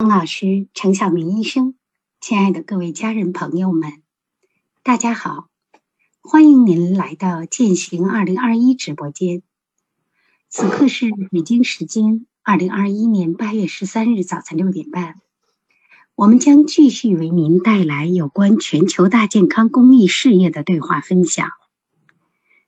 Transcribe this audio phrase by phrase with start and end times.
[0.00, 1.74] 王老师、陈晓明医生，
[2.20, 3.94] 亲爱的各位家人朋友们，
[4.84, 5.48] 大家好！
[6.20, 9.42] 欢迎您来到践行二零二一直播间。
[10.48, 15.16] 此刻是北京时间二零二一年八月十三日早晨六点半，
[16.14, 21.50] 我们将继续为您带来有关全球大健康公益事业的对话分享。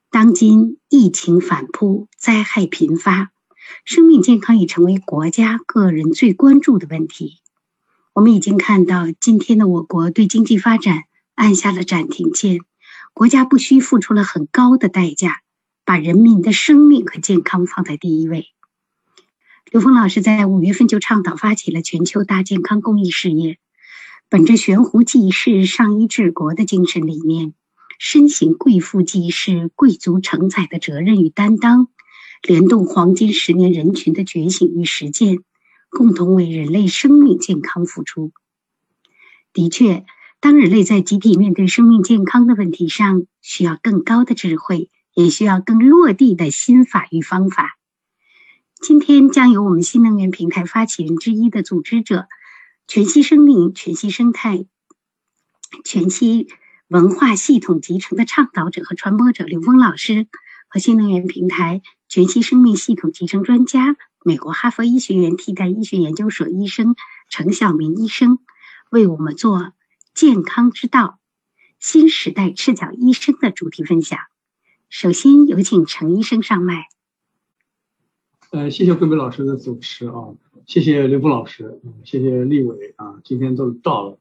[0.09, 3.30] 当今疫情反扑，灾害频发。
[3.85, 7.39] 生命健康已成为国家、个人最关注的问题。
[8.13, 11.03] 我们已经看到，今天的我国对经济发展
[11.35, 12.59] 按下了暂停键，
[13.13, 15.41] 国家不惜付出了很高的代价，
[15.85, 18.47] 把人民的生命和健康放在第一位。
[19.71, 23.57] 刘峰老师在五月份就倡导发起了全球大健康公益事业，
[24.27, 27.53] 本着悬壶济世、上医治国的精神理念，
[27.97, 31.87] 身行贵妇济世、贵族承载的责任与担当。
[32.41, 35.43] 联动黄金十年人群的觉醒与实践，
[35.89, 38.31] 共同为人类生命健康付出。
[39.53, 40.05] 的确，
[40.39, 47.77] 当人类在集体面对生命健康的问题上，需要更高的智慧，也需要更落地的新法与方法。
[48.81, 52.27] 今天将由我们新能源平台发起人之一的组织者——
[52.87, 54.65] 全息生命、全息生态、
[55.83, 56.47] 全息
[56.87, 60.25] 文化系统集成的倡导者和传播者刘峰老师，
[60.67, 61.83] 和新能源平台。
[62.11, 63.95] 全息生命系统集成专家、
[64.25, 66.97] 美国哈佛医学院替代医学研究所医生
[67.29, 68.39] 程晓明医生
[68.89, 69.71] 为我们做
[70.13, 71.19] 健康之道
[71.79, 74.19] 新时代赤脚医生的主题分享。
[74.89, 76.89] 首先有请程医生上麦。
[78.49, 84.19] 呃，谢谢桂梅老师的主持啊，谢谢刘峰老师，谢谢立伟啊，今天都到了。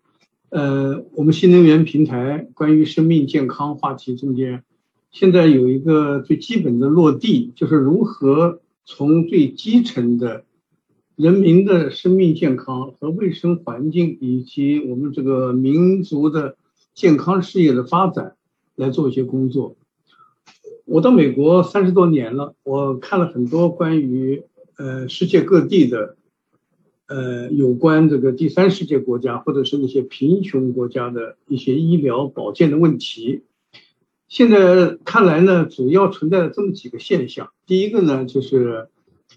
[0.51, 4.63] 呃，我们新能源平台关于生命健康话题中间。
[5.11, 10.45] 现在有一个最基本的落地，就是如何从最基层的
[11.17, 16.57] 人民的生命健康和卫生环境，以及我们这个民族的
[16.95, 18.37] 健康事业的发展
[18.77, 19.77] 来做一些工作。
[20.85, 24.45] 我到美国三十多年了，我看了很多关于
[24.77, 26.17] 呃世界各地的
[27.07, 33.43] 呃有关这个第三世界国家或者是那些贫穷国家的一些医疗保健的问题。
[34.31, 37.51] 现在看来呢，主要存在这么几个现象。
[37.67, 38.89] 第一个呢，就是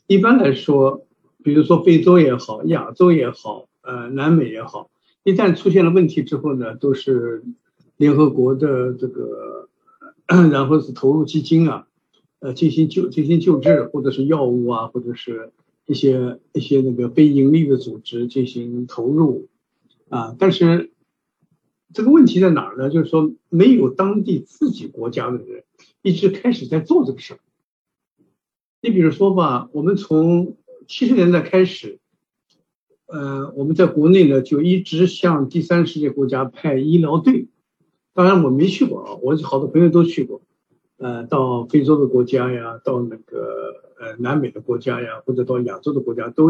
[0.05, 1.07] 一般来说，
[1.43, 4.91] 比如说非洲也好，亚洲也好，呃，南美也好，
[5.23, 7.43] 一旦出现了问题之后呢，都是
[7.97, 9.67] 联合国的这个，
[10.27, 11.87] 然后是投入基金啊，
[12.39, 15.51] 呃，进行救进行救治，或者是药物啊，或者是
[15.87, 19.47] 一些一些那个非盈利的组织进行投入
[20.09, 20.91] 啊，但是。
[21.93, 22.89] 这个问题在哪儿呢？
[22.89, 25.63] 就是说，没有当地自己国家的人
[26.01, 27.39] 一直开始在做这个事儿。
[28.81, 31.99] 你比如说吧，我们从七十年代开始，
[33.05, 37.47] 呃，我们在国内呢就一直向第三世界国家派医疗队。
[38.13, 40.41] 当然我没去过啊，我好多朋友都去过，
[40.97, 46.49] 呃，到非洲的国家呀，到那个呃南美的国家呀，或者到亚洲的国家，都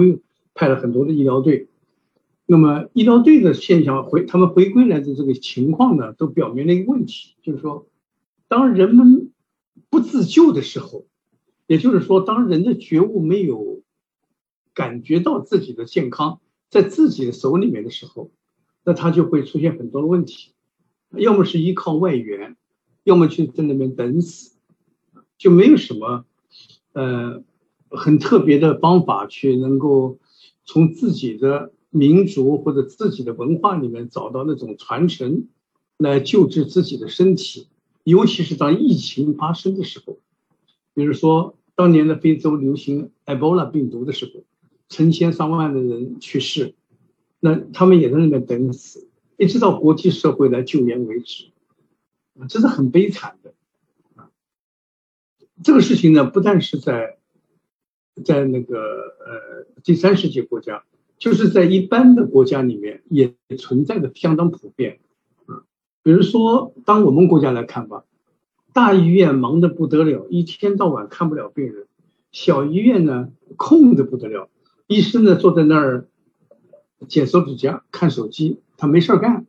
[0.54, 1.68] 派了很多的医疗队。
[2.46, 7.88] 那么医疗队的现象回他们回归来的这个情况呢，都表明了一个问题，就是说，
[8.50, 9.32] 当人们
[9.90, 11.06] 不自救的时候，
[11.68, 13.82] 也就是说，当人的觉悟没有
[14.74, 18.30] 感觉到自己的健康在自己的手里面的时候，
[18.84, 20.52] 那他就会出现很多的问题，
[21.12, 22.58] 要么是依靠外援，
[23.06, 24.58] 要么就在那边等死，
[25.38, 26.26] 就没有什么
[26.92, 27.42] 呃
[27.88, 30.20] 很特别的方法去能够
[30.66, 31.72] 从自己的。
[31.94, 35.48] 民族或者自己的文化里面找到那种传承，
[35.98, 37.68] 来救治自己的身体，
[38.04, 40.18] 尤其是当疫情发生的时候，
[40.96, 44.44] 比如说当年的非洲流行埃博拉病毒的时候，
[44.90, 46.74] 成千上万的人去世，
[47.40, 51.52] 那他们也在那边等死，一直到国际社会来救援为止，
[52.40, 53.54] 啊，这是很悲惨的，
[54.16, 54.32] 啊，
[55.64, 57.20] 这个事情呢，不但是在，
[58.26, 60.84] 在那个呃第三世界国家。
[61.24, 65.00] 就是在一般的国家里面也存在的相当普遍，
[65.46, 65.64] 啊，
[66.04, 68.04] 比如说当我们国家来看吧，
[68.74, 71.86] 大医院忙得不得了，一天到晚看不了病人；
[72.34, 74.50] 小医院呢空的不得了，
[74.88, 76.10] 医生呢坐在那儿
[77.08, 79.46] 剪手指甲、看手机，他没事儿干，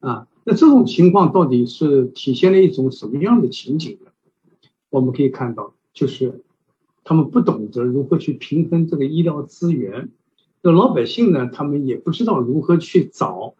[0.00, 4.10] 啊，那这种情况到底是体现了一种什么样的情景呢？
[4.90, 6.42] 我们可以看到，就是
[7.04, 10.08] 他们不懂得如何去平衡这个医疗资源。
[10.62, 11.48] 那老百姓呢？
[11.52, 13.54] 他们也不知道如何去找，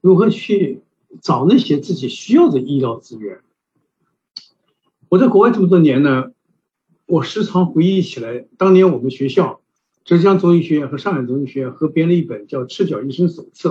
[0.00, 0.82] 如何去
[1.20, 3.40] 找那些自己需要的医疗资源。
[5.08, 6.32] 我在国外这么多年呢，
[7.06, 9.60] 我时常回忆起来，当年我们学校
[10.04, 13.70] 浙江中医学院和上海中医学院合编了一本叫《赤脚医生手册》。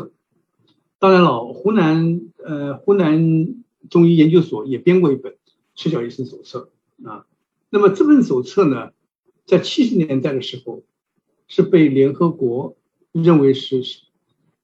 [1.00, 3.48] 当然了，湖南呃湖南
[3.90, 5.34] 中医研究所也编过一本
[5.76, 6.70] 《赤脚医生手册》
[7.10, 7.26] 啊。
[7.70, 8.92] 那么这本手册呢，
[9.46, 10.84] 在七十年代的时候，
[11.56, 12.76] 是被联合国
[13.12, 13.84] 认为是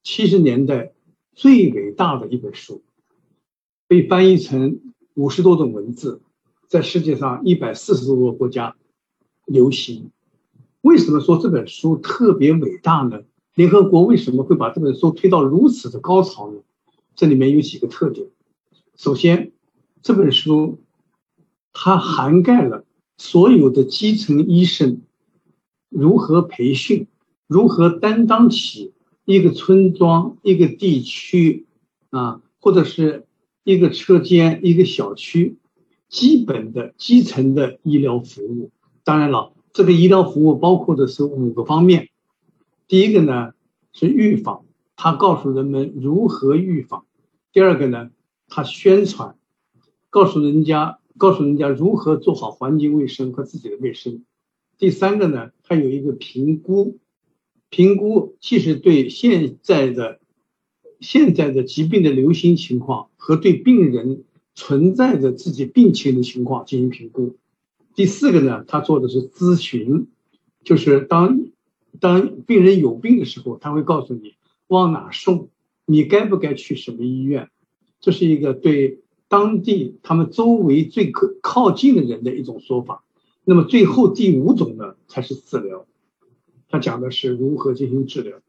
[0.01, 0.91] 七十年代
[1.35, 2.81] 最伟大的一本书，
[3.87, 4.79] 被翻译成
[5.13, 6.23] 五十多种文字，
[6.67, 8.75] 在世界上一百四十多个国家
[9.45, 10.09] 流行。
[10.81, 13.21] 为什么说这本书特别伟大呢？
[13.53, 16.61] 联合国为什么会把这本书推到如此的高潮呢？
[17.15, 18.25] 这里面有几个特点。
[18.95, 19.51] 首先，
[20.01, 20.79] 这本书
[21.71, 22.83] 它涵盖了
[23.19, 25.01] 所有的基层医生
[25.89, 27.07] 如何培训、
[27.47, 28.93] 如何担当起
[29.25, 31.65] 一个村庄、一个地区
[32.09, 33.25] 啊，或者是
[33.63, 35.57] 一个车间、一个小区
[36.07, 38.71] 基本的基层的医疗服务。
[39.03, 42.09] 当然了，这个医疗服务包括的是五个方面。
[42.87, 43.53] 第一个呢
[43.91, 44.65] 是预防，
[44.95, 47.01] 他告诉人们如何预防；
[47.51, 48.09] 第二个呢，
[48.47, 49.35] 他宣传，
[50.09, 54.23] 告诉人家告诉人家如何做好环境卫生和自己的卫生；
[54.77, 56.97] 第三个呢，他有一个评估，
[57.69, 60.19] 评估既是对现在的
[60.99, 64.25] 现在的疾病的流行情况和对病人
[64.55, 67.35] 存在着自己病情的情况进行评估；
[67.95, 70.07] 第四个呢，他做的是咨询，
[70.65, 71.39] 就是当。
[71.99, 74.35] 当病人有病的时候，他会告诉你
[74.67, 75.49] 往哪送，
[75.87, 77.49] 你该不该去什么医院，
[77.99, 83.03] 这是一个对当地他们周围最靠靠近的人的一种说法。
[83.43, 85.87] 那么最后第五种呢，才是治疗，
[86.67, 88.39] 他讲的是如何进行治疗。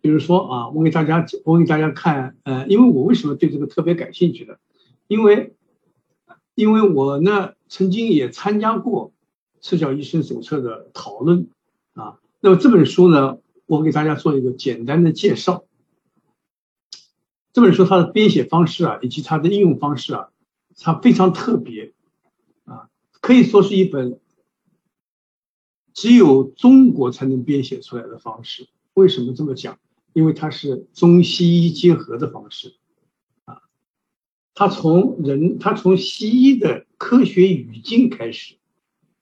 [0.00, 4.54] 比如说啊，我给大家我给大家看，呃，因为我为什么对这个特别感兴趣呢？
[5.06, 5.54] 因为
[6.54, 9.12] 因为我呢曾经也参加过
[9.60, 11.48] 赤脚医生手册的讨论
[11.94, 12.18] 啊。
[12.40, 15.64] 那么这本书呢，我给大家做一个简单的介绍。
[17.52, 20.30] 这本书它的编写方式啊，以及它的应用方式啊，
[20.78, 21.92] 它非常特别
[22.64, 22.88] 啊，
[23.20, 24.18] 可以说是一本
[25.94, 28.68] 只有中国才能编写出来的方式。
[28.94, 29.78] 为什么这么讲？
[30.12, 32.74] 因为它是中西医结合的方式
[33.44, 33.62] 啊，
[34.54, 38.56] 它从人，它从西医的科学语境开始，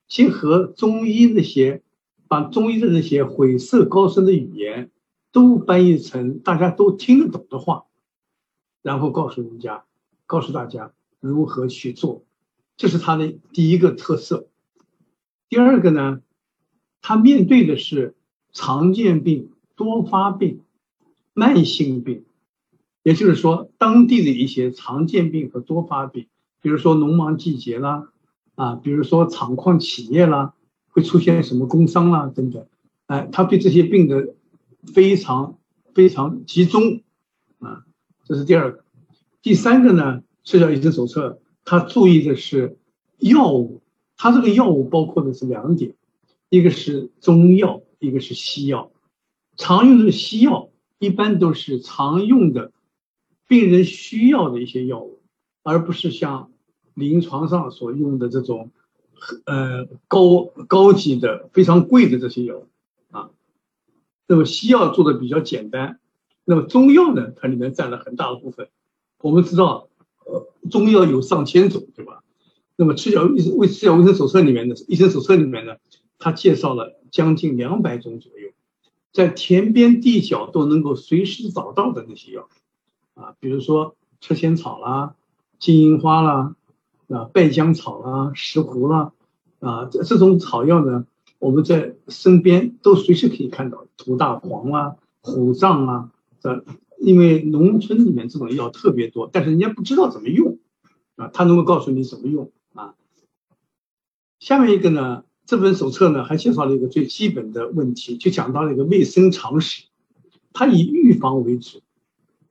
[0.08, 1.82] 结合中医那些。
[2.30, 4.92] 把中医的那些晦涩高深的语言
[5.32, 7.86] 都翻译成大家都听得懂的话，
[8.82, 9.84] 然后告诉人家，
[10.26, 12.24] 告诉大家如何去做，
[12.76, 14.48] 这是他的第一个特色。
[15.48, 16.20] 第二个呢，
[17.02, 18.14] 他面对的是
[18.52, 20.60] 常见病、多发病、
[21.34, 22.24] 慢性病，
[23.02, 26.26] 也就是说当地的一些常见病和多发病，
[26.60, 28.08] 比如说农忙季节啦，
[28.54, 30.54] 啊，比如说厂矿企业啦。
[30.92, 32.66] 会出现什么工伤啦等等，
[33.06, 34.34] 哎，他对这些病的
[34.92, 35.56] 非常
[35.94, 37.00] 非常集中
[37.60, 37.84] 啊，
[38.24, 38.84] 这是第二个。
[39.40, 42.76] 第三个呢，社交医生手册他注意的是
[43.18, 43.82] 药物，
[44.16, 45.94] 他这个药物包括的是两点，
[46.50, 48.92] 一个是中药，一个是西药。
[49.56, 50.68] 常用的西药
[50.98, 52.72] 一般都是常用的
[53.48, 55.22] 病人需要的一些药物，
[55.62, 56.52] 而不是像
[56.92, 58.70] 临床上所用的这种。
[59.44, 62.68] 呃，高高级的、非常贵的这些药物
[63.10, 63.28] 啊，
[64.26, 66.00] 那么西药做的比较简单，
[66.46, 68.70] 那么中药呢，它里面占了很大的部分。
[69.18, 69.90] 我们知道，
[70.24, 72.24] 呃，中药有上千种，对吧？
[72.76, 75.76] 那么《赤脚医生卫赤脚卫生手册》里面的医生手册里面呢，
[76.20, 78.50] 他介绍了将近两百种左右，
[79.12, 82.48] 在田边地角都能够随时找到的那些药
[83.14, 85.16] 啊，比如说车前草啦、
[85.58, 86.54] 金银花啦。
[87.12, 89.12] 啊，败姜草啦，石斛啦，
[89.58, 91.08] 啊，这这种草药呢，
[91.40, 96.64] 我们在身边都随时可以看到，土大黄啊，虎杖啊，这
[97.00, 100.60] 因为农村里面这种药特别多，但是人家不知道怎么用，
[101.16, 102.94] 啊，他能够告诉你怎么用啊。
[104.38, 109.82] 下面一个呢，这本手册呢还介绍了一个最基本的问题，就讲到了一个卫生常识，
[110.52, 111.80] 它以预防为主，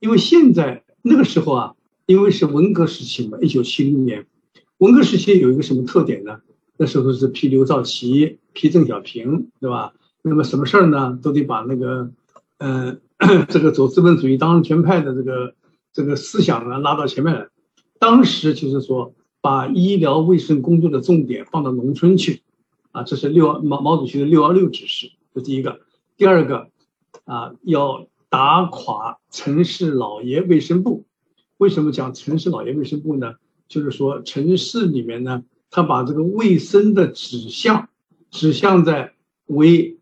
[0.01, 1.75] 因为现在那个时候啊，
[2.07, 4.27] 因为是文革时期嘛，一九七零年。
[4.79, 6.41] 文革时期有一个什么特点呢？
[6.75, 9.93] 那时候是批刘少奇、批邓小平，对吧？
[10.21, 11.17] 那么什么事儿呢？
[11.23, 12.11] 都得把那个，
[12.57, 12.97] 呃，
[13.47, 15.55] 这个走资本主义当权派的这个
[15.93, 17.47] 这个思想呢拉到前面来。
[17.97, 22.41] 当时就是说，把医疗卫生工作的重点放到农村去，
[22.91, 25.81] 啊，这是六毛毛主席的六幺六指示，这第一个。
[26.17, 26.69] 第二个，
[27.25, 31.05] 啊，要打垮城市老爷卫生部。
[31.57, 33.35] 为什么讲城市老爷卫生部呢？
[33.67, 37.89] 就是说，城市里面呢，他把这个卫生的指向
[38.31, 39.13] 指向在
[39.45, 39.97] 为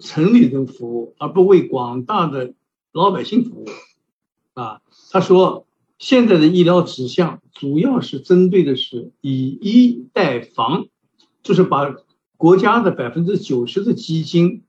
[0.00, 2.54] 城里人服务，而不为广大的
[2.92, 3.66] 老百姓服务。
[4.54, 5.66] 啊，他说，
[5.98, 10.86] 现在的医疗指向主要是针对的是以医代防，
[11.42, 11.94] 就是把
[12.42, 14.64] 国家的百分之九十的基金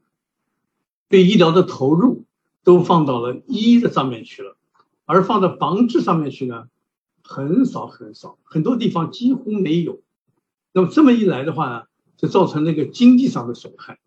[1.09, 2.23] 对医疗的投入
[2.63, 4.55] 都放到了医的上面去了，
[5.05, 6.67] 而放到防治上面去呢，
[7.23, 10.01] 很少很少，很多地方几乎没有。
[10.71, 11.83] 那么这么一来的话呢，
[12.15, 13.97] 就造成那个经济上的损害。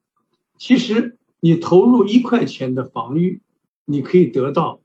[0.57, 3.41] 其实你投入一块钱的防御，
[3.85, 4.81] 你可以得到。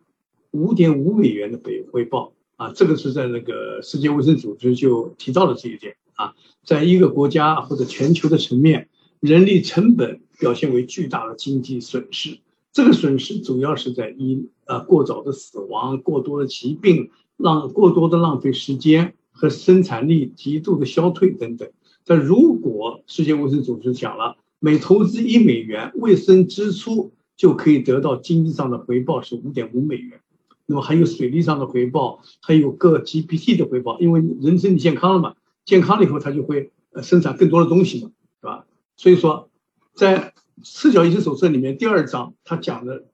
[0.50, 12.40] 五点五美元的回回报啊，这个是在那个世界卫生组织就提到了这一点啊，在一个国家或者全球的层面，人力成本表现为巨大的经济损失。
[12.72, 21.70] 这个损失主要是在一呃过早的死亡、过多的疾病、浪过多的浪费时间和生产力极度的消退等等。
[22.06, 30.20] 但如果世界卫生组织讲了，每投资一美元卫生支出就可以得到经济上的回报是五点五美元。
[30.66, 35.34] 那么还有水利上的回报，还有各 GPT 的回报，因为人身体健康了嘛，
[35.72, 38.12] 健康了以后，它就会呃生产更多的东西嘛，
[38.42, 38.66] 是吧？
[38.98, 39.50] 所以说，
[39.96, 43.06] 在赤脚医生手册里面第二章，他讲的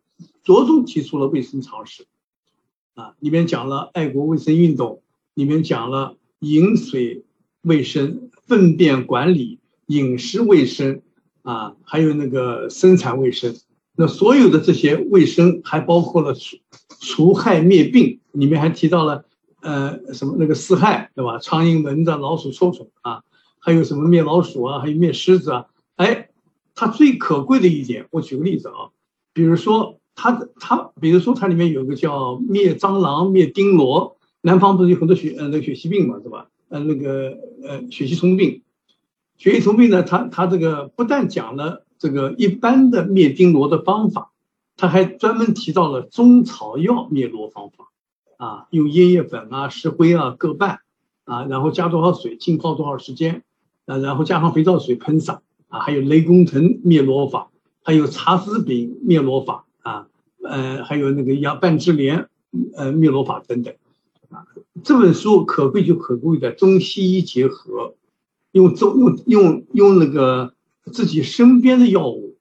[0.44, 2.08] 着重提出了卫生常识，
[2.96, 5.04] 啊，里面讲了爱国卫生运动，
[5.36, 7.26] 里面讲了饮水
[7.62, 11.04] 卫生、粪便管理、饮食卫生，
[11.44, 13.56] 啊，还有那个生产卫生。
[13.96, 16.58] 那所有的这些卫生还包括了除
[17.00, 19.26] 除害灭病，里面还提到了
[19.68, 21.40] 呃什么那个四害对吧？
[21.40, 23.24] 苍蝇、蚊子、老鼠、臭虫啊，
[23.60, 25.66] 还有什么灭老鼠啊，还有灭虱子啊。
[25.98, 26.30] 哎，
[26.74, 28.96] 它最可贵的一点，我举个例子啊，
[29.34, 34.18] 比如说它它，比如说它里面有个叫灭蟑螂、灭钉螺。
[34.42, 36.48] 南方不是有很多血呃那个血吸病嘛，是吧？
[36.70, 38.62] 呃那个呃血吸虫病，
[39.38, 41.84] 血吸虫病呢，它它这个不但讲了。
[42.00, 44.32] 这个一般的灭钉螺的方法，
[44.76, 47.88] 他还专门提到了中草药灭螺方法，
[48.38, 50.80] 啊，用烟叶粉啊、石灰啊各半，
[51.26, 53.44] 啊，然后加多少水浸泡多少时间，
[53.86, 57.50] 啊，然后加上肥皂水喷洒，啊，还有雷公藤灭螺法，
[57.84, 60.08] 还有茶籽饼灭螺法，啊，
[60.44, 62.30] 呃，还有那个羊半枝莲，
[62.76, 63.76] 呃，灭螺法等等，
[64.30, 64.48] 啊，
[64.84, 67.96] 这本书可贵就可贵在中西医结合，
[68.54, 70.54] 用中用用用那个。
[70.90, 72.38] 自己身边的药物，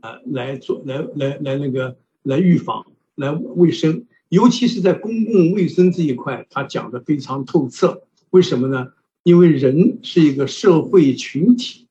[0.00, 8.02] 啊，来做来来来那个来预防来卫生，尤其是在公共卫生这一块，他讲的非常透彻。
[8.30, 8.88] 为什么呢？
[9.22, 11.86] 因为人是一个社会群体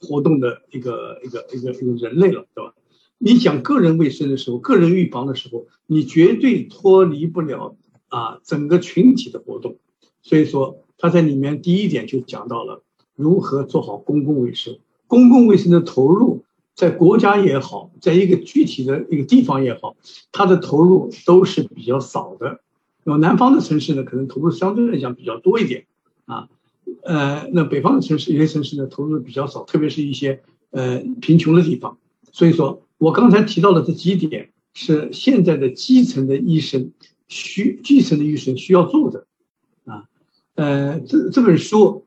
[0.00, 2.74] 活动的一个一个一个一个人类了，对吧？
[3.18, 7.76] 你讲个人卫生的时候，个人预防的时候，你绝对脱离不了
[8.08, 9.76] 啊整个群体的活动。
[10.22, 12.82] 所以说，他在里面第一点就讲到了
[13.14, 14.78] 如何做好公共卫生。
[15.06, 16.35] 公共卫生的投入，
[16.76, 19.96] 在国家也好，在一个具体的一个地方也好，
[20.30, 22.60] 它的投入都是比较少的。
[23.02, 25.86] 那么南方的城市呢，可能投入相对来讲比较多一点
[26.26, 26.48] 啊。
[27.02, 31.96] 呃，那北方的城市，有些城市呢投入比较少，特别是一些呃贫穷的地方。
[32.30, 36.92] 所以说我刚才提到的这几点，是现在的基层的医生
[37.26, 39.26] 需基层的医生需要做的
[39.86, 40.04] 啊。
[40.56, 42.06] 呃，这这本书，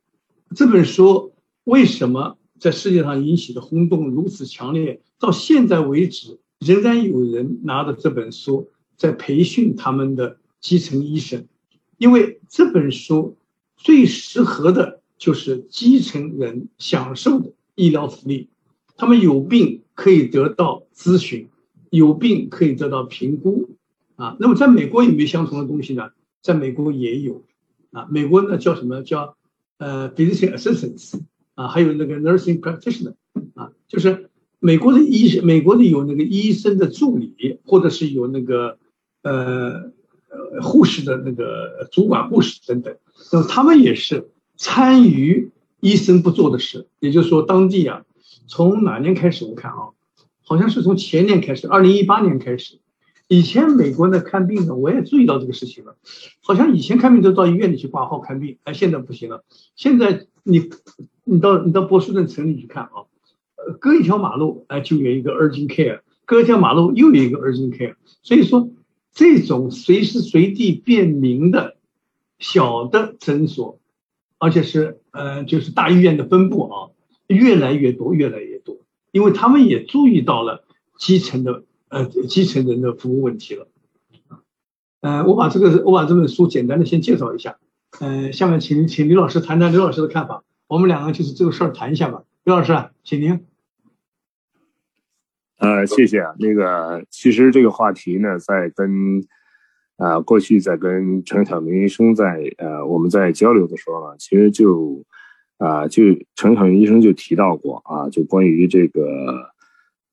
[0.56, 1.34] 这本书
[1.64, 2.38] 为什么？
[2.60, 11.48] 在世界上引起的轰动如此强烈，到现在为止，仍然有人拿着这本书在培训他们的基层医生，
[11.98, 13.38] 因为这本书
[13.78, 18.50] 最适合的就是基层人享受的医疗福利。
[18.98, 21.48] 他们有病可以得到咨询，
[21.89, 23.70] 有病可以得到评估，
[24.18, 26.10] 啊，那么在美国有没有相同的东西呢？
[26.42, 27.44] 在美国也有，
[27.92, 29.38] 啊，美国呢叫什么叫
[29.78, 31.22] 呃，physician assistance。
[31.60, 33.16] 啊，还有那个 nursing practitioner，
[33.54, 38.78] 啊，就是美国的医生，美国的有那个医生的助理，或者是有那个
[39.24, 39.92] 呃
[40.30, 42.96] 呃护士的那个主管护士等等，
[43.34, 45.51] 那么他们也是参与
[45.82, 46.88] 医生不做的事。
[47.01, 48.06] 也就是说，当地啊，
[48.48, 49.44] 从哪年开始？
[49.44, 49.89] 我看啊，
[50.46, 52.80] 好像是从前年开始，二零一八年开始。
[53.28, 55.98] 以前美国呢看病呢，我也注意到这个事情了，
[56.42, 59.44] 好像以前看病都到医院里去挂号看病，哎，现在不行了。
[59.75, 60.70] 现在你
[61.24, 63.06] 你到你到波士顿城里去看啊，
[63.56, 67.96] 呃，隔一条马路哎就有一个 urgent care，隔一条马路又有一个 urgent care。
[68.24, 68.70] 所以说，
[69.13, 71.77] 这种随时随地便民的
[72.39, 73.79] 小的诊所，
[74.38, 76.89] 而且是呃就是大医院的分布啊，
[77.27, 78.77] 越来越多，越来越多，
[79.12, 80.65] 因为他们也注意到了
[80.98, 81.63] 基层的。
[81.91, 83.68] 呃，基层人的服务问题了，
[85.01, 87.58] 呃，我把这个我把这本书简单的先介绍一下，
[88.00, 93.46] 呃，下面请请刘老师谈谈刘老师的看法，我们两个就是这个事儿谈一下吧，刘老师，请您。
[95.58, 96.34] 呃，谢谢啊。
[96.39, 99.22] 那个，其实这个话题呢，在跟
[99.98, 105.03] 啊过去在跟陈晓明医生在呃我们在交流的时候呢，其实就
[105.58, 106.03] 啊就
[106.36, 109.51] 陈晓明医生就提到过啊，就关于这个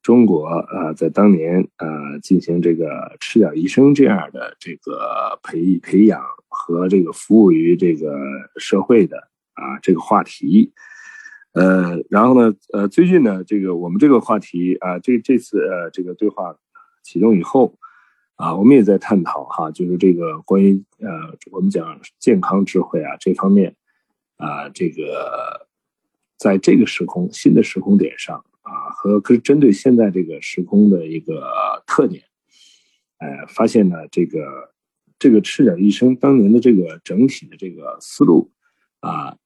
[0.07, 8.17] 中国啊在当年呃进行这个赤脚医生这样的这个培培养和这个服务于这个
[8.57, 9.19] 社会的
[9.55, 10.73] 啊这个话题。
[11.55, 16.55] 呃，然后呢，呃，最近呢，这个我们这个话题啊，这这次呃，这个对话
[17.03, 17.77] 启动以后，
[18.37, 21.09] 啊，我们也在探讨哈，就是这个关于呃，
[21.51, 23.75] 我们讲健康智慧啊这方面，
[24.37, 25.67] 啊，这个
[26.39, 31.43] 在这个时空新的时空点上啊，和可是针对现在这个时空的一个
[31.87, 32.25] 特点，
[33.19, 34.75] 呃，发现呢，这个
[35.19, 38.51] 这个赤脚医生当年的这个整体的这个思路
[39.01, 39.37] 啊。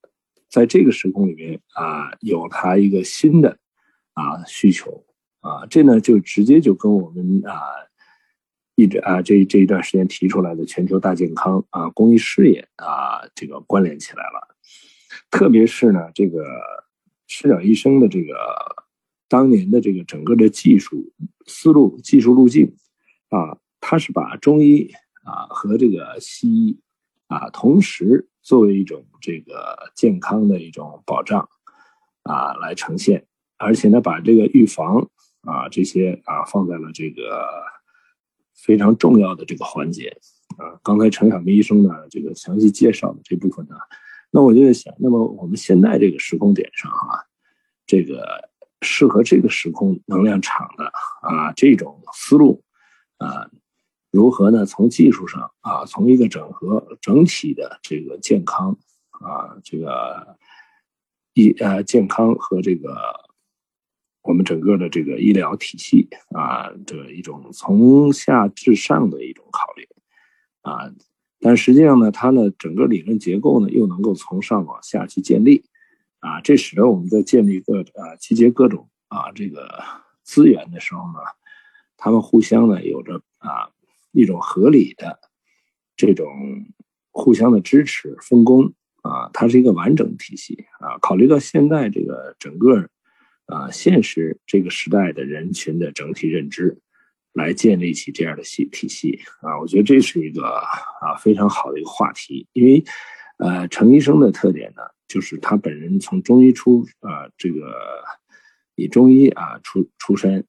[0.51, 3.57] 在这个时空里面啊，有它一个新的
[4.15, 5.07] 啊需求
[5.39, 7.55] 啊，这呢就直接就跟我们啊
[8.75, 14.57] 一直啊这这一段时间提出来的全球大健康啊公益事业啊这个关联起来了。
[15.31, 16.45] 特别是呢，这个
[17.29, 18.35] 赤脚医生的这个
[19.31, 21.11] 当年的这个整个的技术
[21.47, 22.77] 思路、技术路径
[23.31, 24.93] 啊，他是把中医
[25.25, 26.81] 啊和这个西医
[27.29, 28.27] 啊同时。
[28.43, 31.47] 作为一种这个健康的一种保障
[32.23, 33.27] 啊，来呈现，
[33.59, 35.11] 而且呢，把这个预防
[35.43, 37.47] 啊这些啊放在了这个
[38.55, 40.17] 非常重要的这个环节
[40.57, 40.81] 啊。
[40.83, 43.77] 刚才陈晓明医生呢这个详细介绍的这部分呢，
[44.31, 47.29] 那我就在想，那么我们现在这个时空点上啊，
[47.87, 48.50] 这个
[48.83, 50.87] 适合这个时空能量场的
[51.23, 52.63] 啊这种思路
[53.19, 53.51] 啊。
[54.13, 54.67] 如何呢？
[54.67, 58.77] 从技术上啊，从一个整合整体的这个健康
[59.11, 60.37] 啊，这个
[61.35, 62.97] 医呃健康和这个
[64.23, 69.89] 我们整个的这个医疗体系啊，这一种从下至上的一种考虑
[70.63, 70.91] 啊，
[71.39, 75.65] 但实际上呢，它呢整个理论结构呢又能够从上往下去建立
[76.21, 79.83] 啊，这使得我们在建立各啊集结各种啊这个
[80.23, 81.19] 资源的时候呢，
[81.97, 83.69] 他们互相呢有着啊。
[84.13, 85.21] 一种合理的
[85.95, 86.27] 这种
[87.13, 90.99] 互相的支持分工啊，它是一个完整体系啊。
[90.99, 92.89] 考虑到现在这个整个
[93.47, 96.77] 啊现实这个时代的人群的整体认知，
[97.35, 102.49] 来建立起这样的系体系啊，我觉得这是一个啊非常好的一个话题。
[102.53, 102.83] 因为
[103.39, 107.75] 呃，程医生的特点呢，就是他本人从中医出啊，这个
[108.77, 110.47] 以中医啊出出身。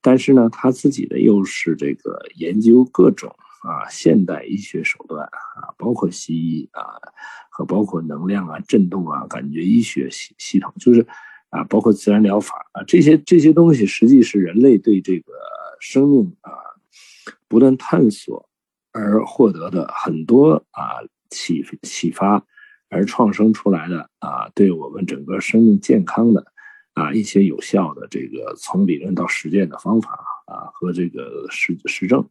[0.00, 6.84] 但是呢，他自己的又是这个研究各种啊现代医学手段啊，包括西医啊，
[7.50, 11.04] 和包括能量啊、振动啊、感觉医学系系统，就是
[11.50, 15.32] 啊，包括自然疗法啊，这些这些东西，实际是人类对这个
[15.80, 16.52] 生命啊
[17.48, 18.48] 不断探索
[18.92, 22.44] 而获得的很多啊启启发
[22.94, 26.52] 而创生出来的啊，对我们整个生命健康的。
[26.94, 30.10] 啊，一些有效的这个从理论到实践的方法
[30.46, 32.24] 啊，和这个实实证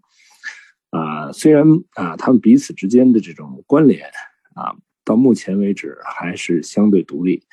[0.90, 4.10] 啊，虽然啊，他们彼此之间的这种关联
[4.56, 4.74] 啊，
[5.04, 7.44] 到目前为止还是相对独立，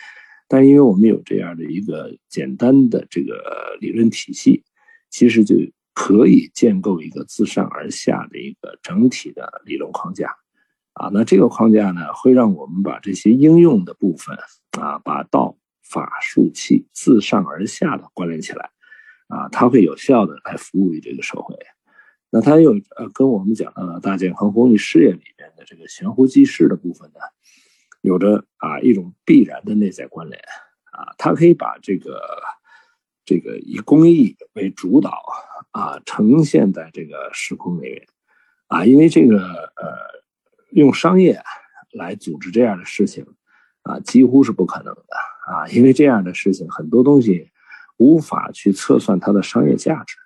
[0.46, 4.62] 但因为我们有这样的一个简单的这个理论体系，
[5.11, 5.57] 其实就
[5.92, 10.33] 可以建构一个自上而下的一个整体的理论框架
[10.94, 11.11] 啊。
[11.12, 14.37] 那这个框架呢，会让我们把这些应用的部分
[14.81, 15.57] 啊，把道。
[15.83, 18.70] 法术器自上而下的关联起来，
[19.26, 21.57] 啊，它会有效的来服务于这个社会。
[22.31, 27.18] 那它又呃，跟我们讲的大健康公益事业里面的这个悬壶济世的部分呢，
[28.03, 30.40] 有着啊一种必然的内在关联。
[30.92, 32.22] 啊，它可以把这个
[33.24, 35.20] 这个以公益为主导
[35.72, 38.07] 啊，呈现在这个时空里面。
[38.68, 40.19] 啊，因为这个呃，
[40.72, 41.40] 用商业
[41.92, 43.26] 来组织这样的事情。
[43.83, 45.02] 啊，几乎是不可能的
[45.46, 45.66] 啊！
[45.68, 47.48] 因为这样的事情，很多东西
[47.96, 50.16] 无法去测算它的商业价值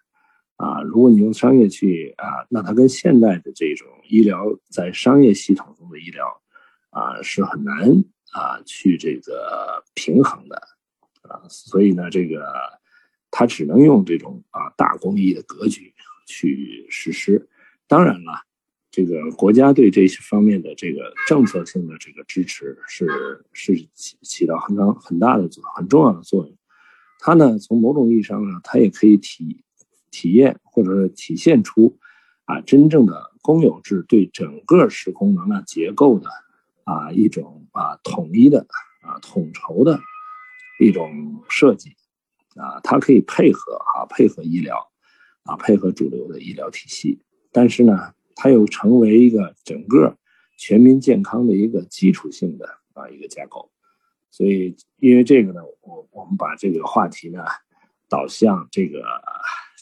[0.56, 0.82] 啊。
[0.82, 6.42] 如果你用商业去啊，那它跟现代的这种医疗在商业系统中的医疗
[6.90, 7.90] 啊，是很难
[8.32, 10.56] 啊去这个平衡的
[11.22, 11.46] 啊。
[11.48, 12.44] 所以呢，这个
[13.30, 15.94] 它只能用这种啊大公益的格局
[16.26, 17.48] 去实施。
[17.86, 18.42] 当然了。
[18.94, 26.56] 这个国家对这些方面的这个政策性的这个支持是是起起到很长很大的作很重要的作用。
[27.18, 29.64] 它呢，从某种意义上呢，它也可以体
[30.12, 31.98] 体验或者是体现出
[32.44, 36.28] 啊真正的公有制对整个时空能量结构的
[36.84, 38.64] 啊一种啊统一的
[39.02, 39.98] 啊统筹的
[40.78, 41.96] 一种设计
[42.54, 44.88] 啊，它可以配合啊，配合医疗
[45.42, 47.18] 啊，配合主流的医疗体系，
[47.50, 50.16] 但是呢，它又成为一个整个
[50.56, 53.70] 全民健康的一个基础性的啊一个架构。
[54.30, 57.44] 所以，因为这个呢，我我们把这个话题呢
[58.08, 59.04] 导向这个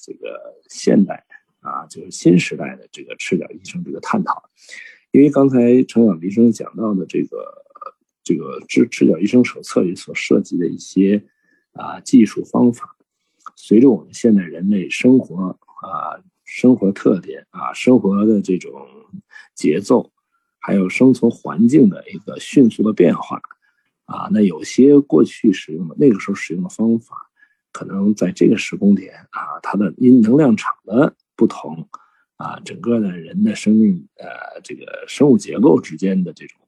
[0.05, 1.25] 这个现代
[1.61, 4.51] 啊，就是新时代的这个赤脚医生这个探讨。
[5.11, 7.65] 因为刚才程晓医生讲到的这个
[8.23, 11.25] 这个赤赤脚医生手册里所涉及的一些
[11.73, 12.97] 啊技术方法，
[13.57, 16.21] 随着我们现代人类生活啊
[16.55, 18.87] 生活特点啊生活的这种
[19.55, 20.13] 节奏，
[20.59, 23.41] 还有生存环境的一个迅速的变化。
[24.05, 27.17] 啊，那有些过去使用的那个时候使用的方法，
[27.73, 31.89] 可能在这个时空点啊，它的因能量场的不同，
[32.37, 36.59] 啊，整个的人的生命呃这个生物结构之间的这种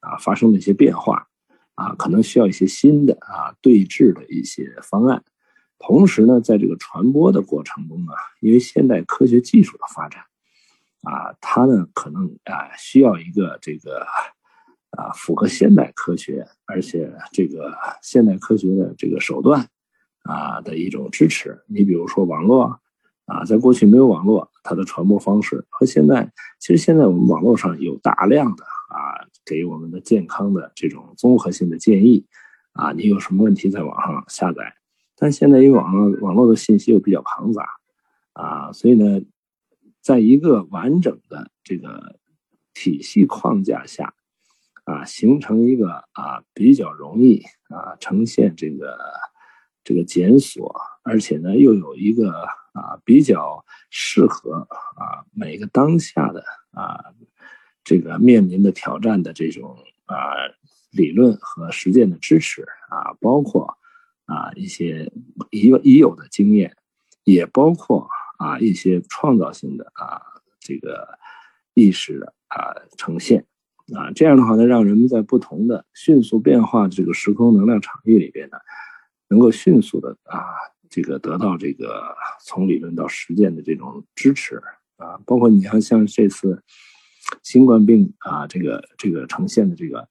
[0.00, 1.28] 啊发生的一些变化，
[1.74, 5.22] 啊，可能需要一些新的啊对峙的一些方案。
[5.78, 10.22] 同时呢，在这个传播的过程中呢，因为现代科学技术的发展，
[11.02, 14.06] 啊，它呢可能啊需要一个这个。
[14.92, 19.68] 啊，符合现代科学，而且这个现代科学的这个手段
[20.22, 21.62] 啊的一种支持。
[21.66, 22.80] 你比如说网络
[23.26, 32.24] 啊，在过去没有网络，它的传播方式和现在，其实现在我们网络上有大量的啊给我们的健康的这种综合性的建议
[32.72, 34.77] 啊，你有什么问题在网上下载。
[35.18, 37.68] 但现在因为网络网络的信息又比较庞杂
[38.32, 39.20] 啊，所以呢，
[40.00, 42.18] 在一个完整的这个
[42.72, 44.14] 体系框架下。
[44.84, 48.98] 啊，形成一个啊比较容易啊呈现这个
[49.84, 52.30] 这个检索，而且呢又有一个
[52.72, 57.04] 啊比较适合啊每个当下的啊
[57.84, 59.76] 这个面临的挑战的这种
[60.06, 60.16] 啊
[60.90, 63.77] 理论和实践的支持啊，包括
[64.28, 65.10] 啊一些
[65.50, 66.76] 已有已有的经验，
[67.24, 70.22] 也包括啊一些创造性的啊
[70.60, 71.18] 这个
[71.74, 73.44] 意识的啊呈现。
[73.96, 78.58] 啊，这样的话呢，让人们在不同的迅速变化的这个时空能量场域里边呢，
[79.30, 80.44] 能够迅速的啊，
[80.90, 82.14] 这个得到这个
[82.44, 84.62] 从理论到实践的这种支持
[84.98, 86.62] 啊，包括你像像这次
[87.42, 90.06] 新冠病啊，这个这个呈现的这个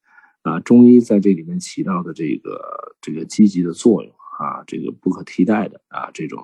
[0.47, 6.41] 啊，中医在这里面起到的这个这个积极的作用啊，这个不可替代的啊，这种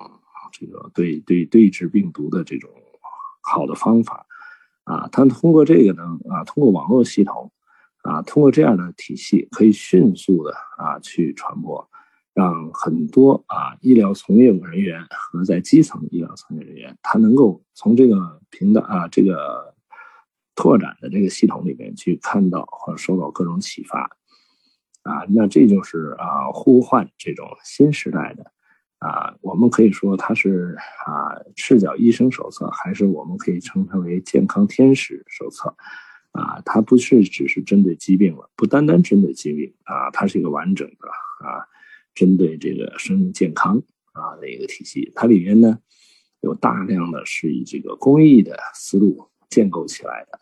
[0.52, 2.68] 这个对对对治病毒的这种
[3.40, 4.26] 好的方法。
[4.84, 7.50] 啊，他通过这个呢，啊，通过网络系统，
[8.02, 11.88] 啊，通过这样的体系，可以迅速的啊去传播，
[12.34, 19.73] 让很多啊医疗从业人员和在基层医疗从业人员，他能够从这个平台啊这个
[20.54, 24.02] 拓展的这个系统里面去看到或者受到各种启发，
[25.02, 28.52] 啊，那这就是啊呼唤这种新时代的。
[28.98, 35.76] 啊，我们可以说它是啊赤脚医生手册，还是我们可以称它为健康天使手册，
[36.30, 41.08] 啊，它不是只是针对疾病了，不单单针对疾病啊，它是一个完整的
[41.46, 41.68] 啊，
[42.14, 43.76] 针对这个生命健康
[44.12, 45.12] 啊的一个体系。
[45.14, 45.78] 它里面呢
[46.40, 50.38] 有大量的是以这个公益的思路建构起来的，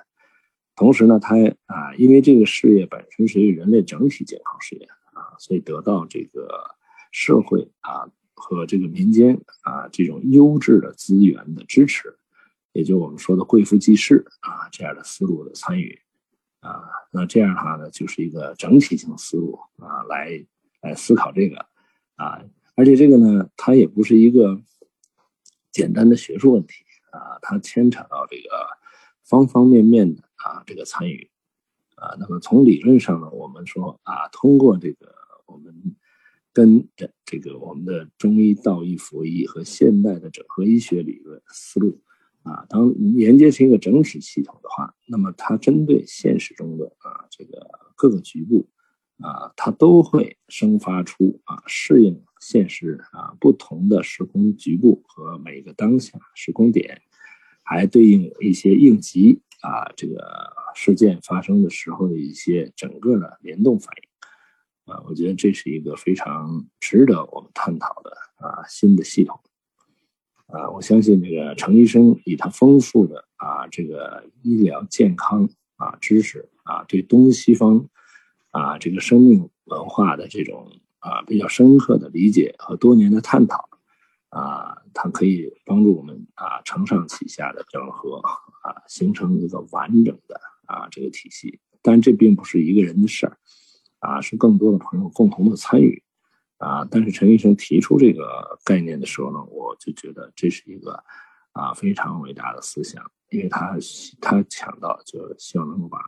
[0.76, 1.36] 同时呢，它
[1.66, 6.76] 啊，因为这个事业本身是一个人类整体健康事业啊，所以得到这个
[7.10, 8.10] 社会啊。
[8.34, 12.18] 和这个民间啊，这种优质的资源的支持，
[12.72, 15.96] 也就我们说的贵妇济世啊这样的思路的参与
[16.58, 20.44] 啊，那这样的话呢，就是一个整体性思路啊，来
[20.80, 21.66] 来思考这个
[22.16, 22.42] 啊，
[22.74, 24.60] 而且这个呢，它也不是一个
[25.70, 28.66] 简单的学术问题啊，它牵扯到这个
[29.24, 31.30] 方方面面的啊这个参与
[31.96, 35.14] 啊，那么从理论上呢，我们说啊，通过这个
[35.46, 35.96] 我们。
[36.54, 42.02] 跟着这个我们的中医、道医、佛医和现代的整合医学理论思路，
[42.42, 48.68] 啊，当连接成一个整体系统的话，那么它针对现实中的啊这个各个局部，
[49.22, 57.00] 啊，它都会生发出啊适应现实啊不同的时空局部和每个当下时空点，
[57.72, 64.92] 还对应一些应急啊这个事件发生的时候的一些整个的联动反应。
[64.92, 69.40] 啊，我觉得这是一个非常值得我们探讨的啊新的系统。
[70.46, 77.88] 啊，我相信这个程医生以他丰富的啊这个医疗健康啊知识啊，对东西方
[78.50, 83.68] 啊这个生命文化的这种啊比较深刻的理解和多年的探讨
[84.32, 88.16] 啊，他可以帮助我们啊承上启下的整合
[88.62, 91.60] 啊，形成一个完整的啊这个体系。
[91.80, 93.38] 但这并不是一个人的事儿。
[94.02, 96.02] 啊，是更多的朋友共同的参与，
[96.58, 101.04] 啊，但是陈医生提出这个概念的时候呢，我就觉得这是一个
[101.52, 103.76] 啊非常伟大的思想，因为他
[104.20, 105.98] 他强调就希望能够把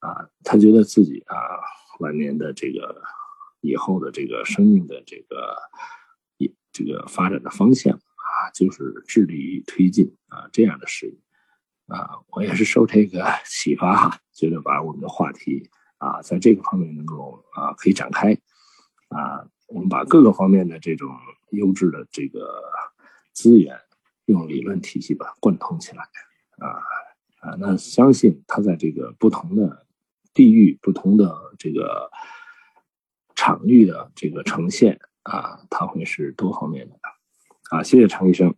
[0.00, 1.34] 啊他觉得自己啊
[2.00, 3.00] 晚年的这个
[3.62, 5.56] 以后的这个生命的这个
[6.72, 11.18] 这个发展的方向啊，就是致力于推进啊这样的事业
[11.86, 18.32] 啊，我也是受这个启发哈，觉得把我们的话题啊在这个方面能够啊可以展开
[19.08, 19.46] 啊。
[19.72, 21.08] 我们把各个方面的这种
[21.50, 22.60] 优质的这个
[23.32, 23.78] 资源，
[24.24, 26.02] 用理论体系把它贯通起来，
[26.58, 26.82] 啊
[27.38, 29.86] 啊，那相信它在这个不同的
[30.34, 32.10] 地域、不同的这个
[33.36, 36.96] 场域的这个呈现啊，它会是多方面的。
[37.70, 38.54] 啊，谢谢常医生。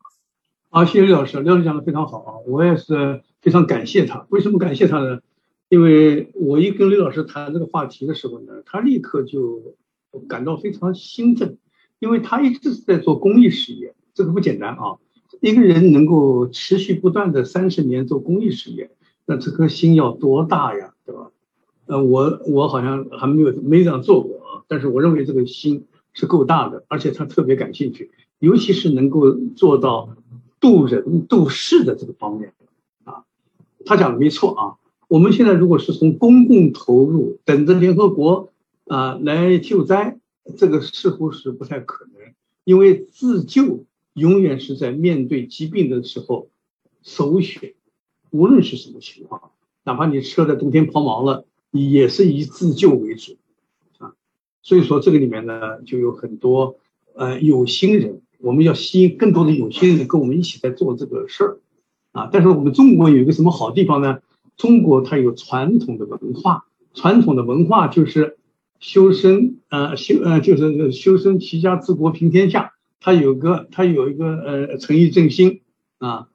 [0.70, 4.26] 好，谢谢刘老师，刘老师讲的非常好啊，我也是非常感谢他。
[4.30, 5.20] 为什么感谢他呢？
[5.68, 9.76] 因为我一跟刘老师谈这个话题的时候呢，他立刻就。
[10.28, 11.56] 感到非常兴奋，
[11.98, 14.98] 因为他一直是在做公益事业，这个不简单啊！
[15.40, 18.90] 一个人能够持续不断的三十年做公益事业，
[19.24, 21.30] 那这颗心要多大呀，对吧？
[21.87, 30.16] 呃，我我好像还没有没这样做过啊，但是我认为这个心是够大的，而且他特别感兴趣，尤其是能够做到
[30.61, 32.53] 渡人渡事的这个方面
[33.05, 33.25] 啊。
[33.85, 34.62] 他讲的没错啊，
[35.09, 38.51] 我们现在如果是从公共投入，等着联合国。
[38.85, 40.18] 啊，来救灾，
[40.59, 46.51] 这个似乎是不太可能，因为自救永远是在面对疾病的时候
[47.01, 47.75] 首选，
[48.31, 49.53] 无论是什么情况，
[49.85, 53.37] 哪怕你车在冬天抛锚了，也是以自救为主。
[54.62, 56.79] 所以说这个里面呢，就有很多
[57.14, 61.59] 呃有心人，我们要吸引更多的有心人跟我们一起在做这个事儿
[62.12, 62.31] 啊。
[62.33, 64.20] 但是我们中国有一个什么好地方呢？
[64.57, 68.38] 中国它有传统的文化，传统的文化就是。
[68.85, 72.72] 修身，呃，修，呃，就是修身齐家治国平天下。
[72.98, 75.61] 它有个，它有一个，呃，诚意正心
[75.98, 76.27] 啊。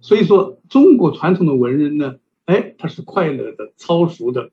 [0.00, 4.50] 所以说，中国传统的文人呢，哎，他是快乐的、超俗的。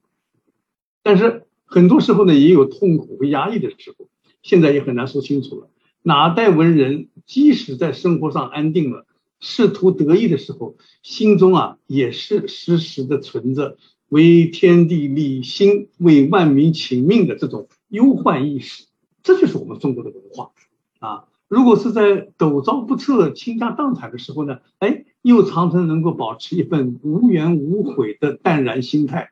[1.01, 4.07] 但是很多时候呢，也有痛苦和压抑的时候。
[4.41, 5.69] 现在也很难说清楚了。
[6.01, 9.05] 哪代文人，即使在生活上安定了，
[9.39, 13.77] 仕途得意的时候，心中啊，也是时时的存着。
[14.07, 18.85] 为天地立心、为万民请命的这种忧患意识，
[19.21, 20.51] 这就是我们中国的文化
[20.99, 21.25] 啊。
[21.47, 29.29] 如果是在陡遭不测、倾家荡产的时候呢，哎，又常常能够保持一份无怨无悔的淡然心态。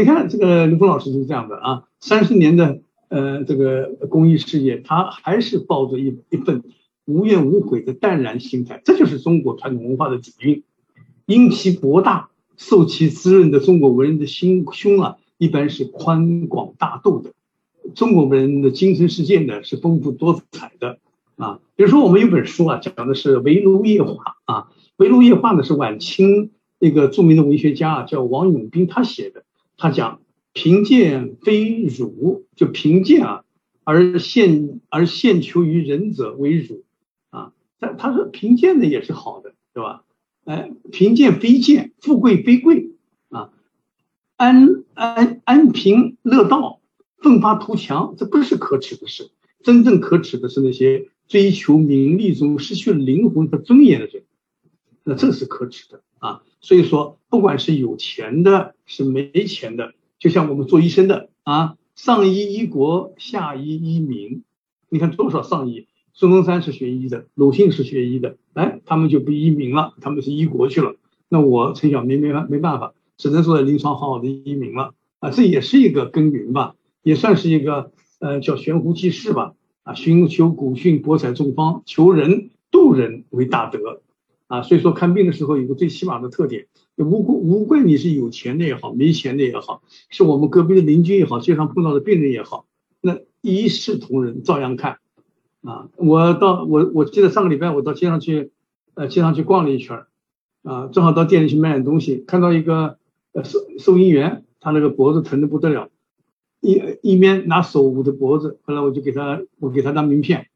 [0.00, 6.64] 你看这个刘峰老师就是这样的啊，三十年的呃这个公益事业，他还是抱着一一份
[7.04, 10.62] 无怨无悔的淡然心态，这就是中国传统文化的底蕴，
[11.26, 12.30] 因其博大。
[12.56, 17.32] 受其滋润的中国文人的心胸啊，一般是宽广大度的。
[17.94, 20.98] 中国文人的精神世界呢，是丰富多彩的
[21.36, 21.60] 啊。
[21.74, 24.68] 比如说，我们有本书啊，讲的是围炉夜话啊。
[24.98, 29.44] 围炉夜话呢，是晚清一个著名的文学家啊，叫王永斌他写的。
[29.80, 30.20] 他讲
[30.52, 33.44] 贫贱非辱，就贫贱啊，
[33.82, 36.84] 而献而献求于人者为辱
[37.30, 37.54] 啊。
[37.80, 40.04] 他他说贫贱的也是好的，对吧？
[40.44, 42.90] 哎，贫贱非贱，富贵非贵
[43.30, 43.52] 啊！
[44.36, 46.80] 安安安贫乐道，
[47.22, 49.30] 奋发图强，这不是可耻的事。
[49.62, 54.24] 真正可耻的是那些追求名利中失去了灵魂和尊严的人，
[55.10, 56.42] 那这是可耻的啊！
[56.60, 64.44] 所以说，不管是有钱的，是没钱的，就像我们做医生的啊，上医医国，下医医民。
[64.88, 65.88] 你看多少上医？
[66.12, 70.94] 孙中山是学医的，鲁迅是学医的，哎，他们就不医民了，他们是医国去了。
[71.28, 84.02] 那我陈小明没办没办法，只能说临床好好的医民了啊，这也是一个耕耘吧，也算是一个呃叫悬壶济世吧啊，寻求古训，博采众方，求人度人为大德
[84.50, 84.62] 啊。
[84.62, 92.66] 所以说看病的时候有个最起码的特点，无无怪你是有钱的也好，没钱的也好，是我们隔壁的邻居也好，街上碰到的病人也好，
[93.00, 94.98] 那一视同仁，照样看。
[95.62, 98.50] 啊，我到我我记得上个礼拜我到街上去，
[98.94, 100.04] 呃，街上去逛了一圈，
[100.62, 102.96] 啊，正好到店里去买点东西，看到一个
[103.34, 105.90] 呃收收银员，他那个脖子疼的不得了，
[106.62, 110.46] 一一边拿手捂着脖子，后来我就给他我给他张名片，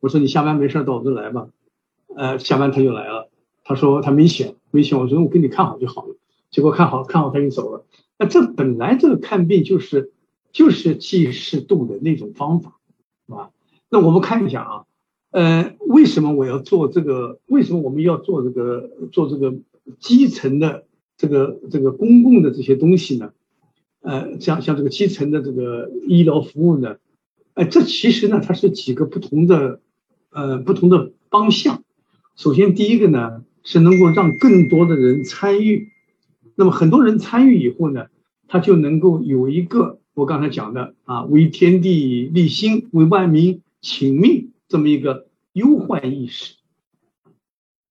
[0.00, 1.46] 我说你下班没事到我这来吧，
[2.16, 3.27] 呃，下班他就来了，
[3.68, 6.16] 他说他没钱没钱，我说我给你看好就好了，
[6.50, 7.84] 结果看好看好他就走了，
[8.18, 10.10] 那这本来这个看病就是
[10.52, 12.80] 就是济世度的那种方法，
[13.26, 13.50] 是吧？
[13.90, 14.84] 那我们看一下啊，
[15.32, 17.40] 呃，为什么我要做这个？
[17.46, 19.54] 为什么我们要做这个做这个
[20.00, 20.86] 基层的
[21.18, 23.32] 这个这个公共的这些东西呢？
[24.00, 26.96] 呃，像像这个基层的这个医疗服务呢？
[27.52, 29.80] 哎，这其实呢，它是几个不同的，
[30.30, 31.82] 呃，不同的方向。
[32.34, 35.90] 首先，第一个呢是能够让更多的人参与，
[36.54, 38.06] 那么很多人参与以后呢，
[38.46, 46.54] 他就能够有一个我刚才讲的啊，为天地立心，为万民请命这么一个忧患意识。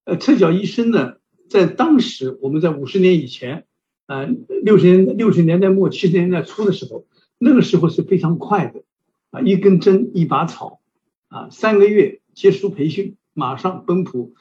[0.05, 3.67] 呃，赤脚医生呢，在当时我们在五十年以前，
[4.07, 4.25] 呃，
[4.63, 7.05] 六十年六十年代末七十年代初的时候，
[7.37, 8.81] 那个时候是非常快的，
[9.29, 10.79] 啊，一根针一把草，
[11.27, 13.15] 啊，三个月结束培训。
[13.39, 14.33] 马上奔赴，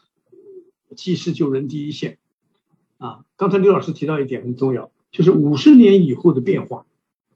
[0.96, 2.18] 济世救人第一线，
[2.98, 3.20] 啊！
[3.36, 6.86] 刚才刘老师提到一点很重要，就是五十年以后的变化，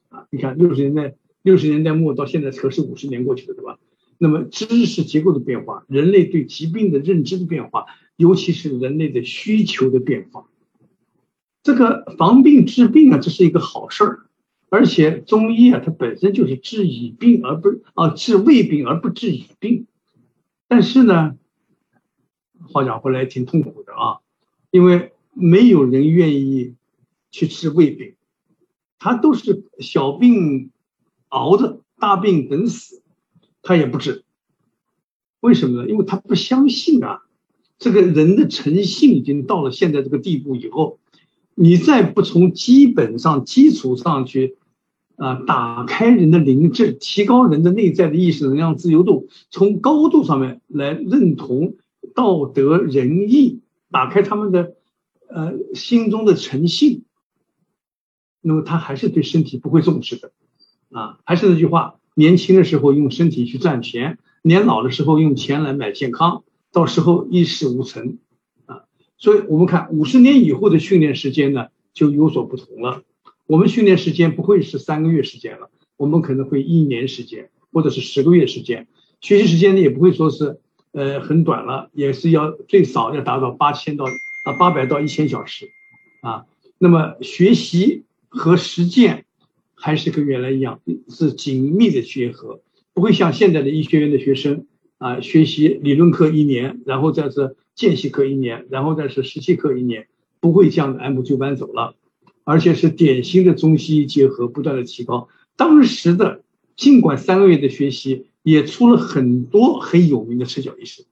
[0.08, 0.26] 啊！
[0.30, 3.78] 你看六十年代六十年代末到现在可是五十年过去了，对吧？
[4.18, 10.48] 那么知识结构的变化，人类对疾病的认知的变化，尤其是人类的需求的变化，
[11.62, 14.20] 这个防病治病啊，这是一个好事儿，
[14.70, 19.86] 而且中医啊，它本身就是治已病而不啊治未病而不治已病，
[20.66, 21.36] 但是呢。
[22.68, 24.18] 话讲回来挺痛苦的啊，
[24.70, 26.74] 因为没有人愿意
[27.30, 28.14] 去治胃病，
[28.98, 30.70] 他都是小病
[31.28, 33.02] 熬着，大病等死，
[33.62, 34.24] 他也不治。
[35.40, 35.88] 为什么呢？
[35.88, 37.22] 因为他不相信啊，
[37.78, 40.98] 这个人的诚信已经到了现在这个地步以后，
[41.54, 44.58] 你再不从基本上基础上去
[45.16, 51.76] 啊，打开人的灵智，提高人的内在的意识能量自由度，从高度上面来认同。
[52.14, 53.60] 道德仁义，
[53.90, 54.74] 打开他们的
[55.28, 57.04] 呃心中的诚信，
[58.40, 60.32] 那么他还是对身体不会重视的
[60.90, 61.18] 啊。
[61.24, 68.18] 还是那句话，年轻的时候用身体去赚钱，年老的时候用钱来买健康，到时候一事无成
[68.66, 68.84] 啊。
[69.16, 73.02] 所以我们看五十年以后的训练时间呢，就有所不同了。
[73.46, 78.88] 我们训练时间不会是三个月时间了，我们可能会一年时间，或者是十个月时间。
[79.20, 80.60] 学习时间呢，也不会说是。
[80.92, 84.06] 呃，很短了，也是要最少要达到八千到
[84.44, 85.70] 啊八百到一千小时，
[86.20, 86.46] 啊，
[86.78, 89.24] 那么学习和实践
[89.74, 92.60] 还是跟原来一样，是紧密的结合，
[92.92, 94.66] 不会像现在的医学院的学生
[94.98, 100.08] 啊，学习理论课一年，然后再是见习课一年，然后再是实习课一年，
[100.40, 101.94] 不会这样按部就班走了，
[102.42, 105.28] 而且是典型的中西医结合，不断的提高。
[105.56, 106.42] 当时的
[106.74, 108.26] 尽管三个月的学习。
[108.42, 111.04] 也出了很多很有名的赤脚医生，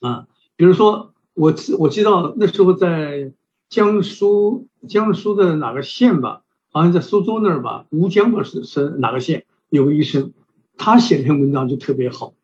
[0.00, 3.32] 啊，比如说我知我知道那时候在
[3.70, 10.34] 江苏江苏的哪个县吧，好像在苏州那儿吧，吴江吧是是哪个县有个医生，
[10.76, 12.34] 他写篇文章就特别好，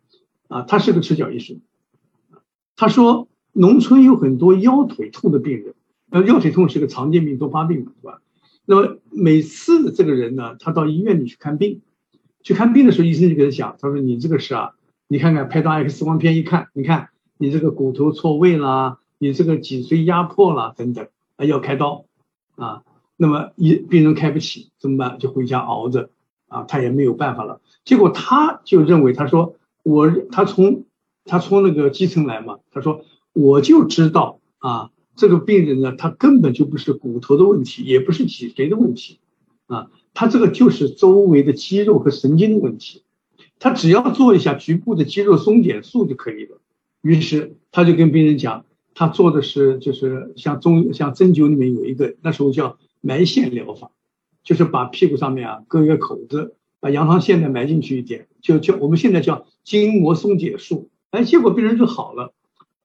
[0.48, 1.60] 啊，他是个赤脚医生，
[2.74, 5.74] 他说农村有很多腰腿痛的病人，
[6.10, 8.22] 呃，腰腿痛是个常见病，多发病嘛，对吧？
[8.64, 11.82] 那么每次这个人呢，他到医院里去看病。
[12.42, 14.72] 去看病的时候，医生就给他讲，他说：“你这个是啊，
[15.08, 22.04] 你看看拍张 X 光片一看，你看你这个骨头错位啦，你这个脊椎压迫了等等，啊要开刀，
[22.56, 22.82] 啊，
[23.16, 25.18] 那么一病人开不起怎么办？
[25.18, 26.10] 就回家熬着，
[26.48, 27.60] 啊，他也没有办法了。
[27.84, 30.84] 结果他就认为，他说我他从
[31.24, 39.20] 他从那个基层来嘛，他说我就知道啊，这个病人呢，他根本就不是骨头的问题，也不是脊椎的问题，
[39.66, 43.02] 啊。”他这个就是周围的肌肉和神经的问题，
[43.58, 46.58] 他只要做一下局部的肌肉松解术就可以了。
[47.00, 53.90] 于是他就跟病人讲，他做的是就是像中像针灸里面有一个那时候叫埋线疗法，
[54.44, 60.90] 就是把屁股上面啊割一个口子，把羊肠线呢埋进去一点，就叫我们现在叫筋膜松解术。
[61.10, 62.34] 哎，结果病人就好了，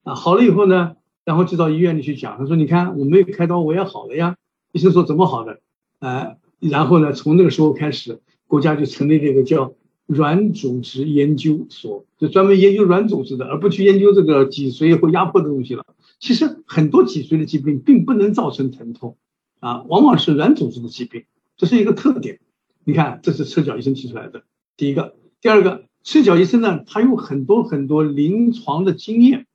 [0.03, 4.37] 啊，好了以后呢，然后就到医院里去讲，他说你看我没有开刀我也好了呀。
[4.71, 5.59] 医生说怎么好的？
[5.99, 6.37] 哎。
[6.59, 9.73] 然后呢，从那个时候开始，国家就成立这个叫
[10.05, 15.85] 软组织研究所，就专门研究软组织的，而不去研究这个脊髓或压迫的东西了。
[16.19, 19.17] 其实很多脊髓的疾病并不能造成疼痛，
[19.59, 21.25] 啊，往往是软组织的疾病，
[21.57, 22.39] 这是一个特点。
[22.83, 24.43] 你看，这是赤脚医生提出来的
[24.77, 29.45] 第一个，第二个，赤脚医生呢，他有很多很多临床的经验，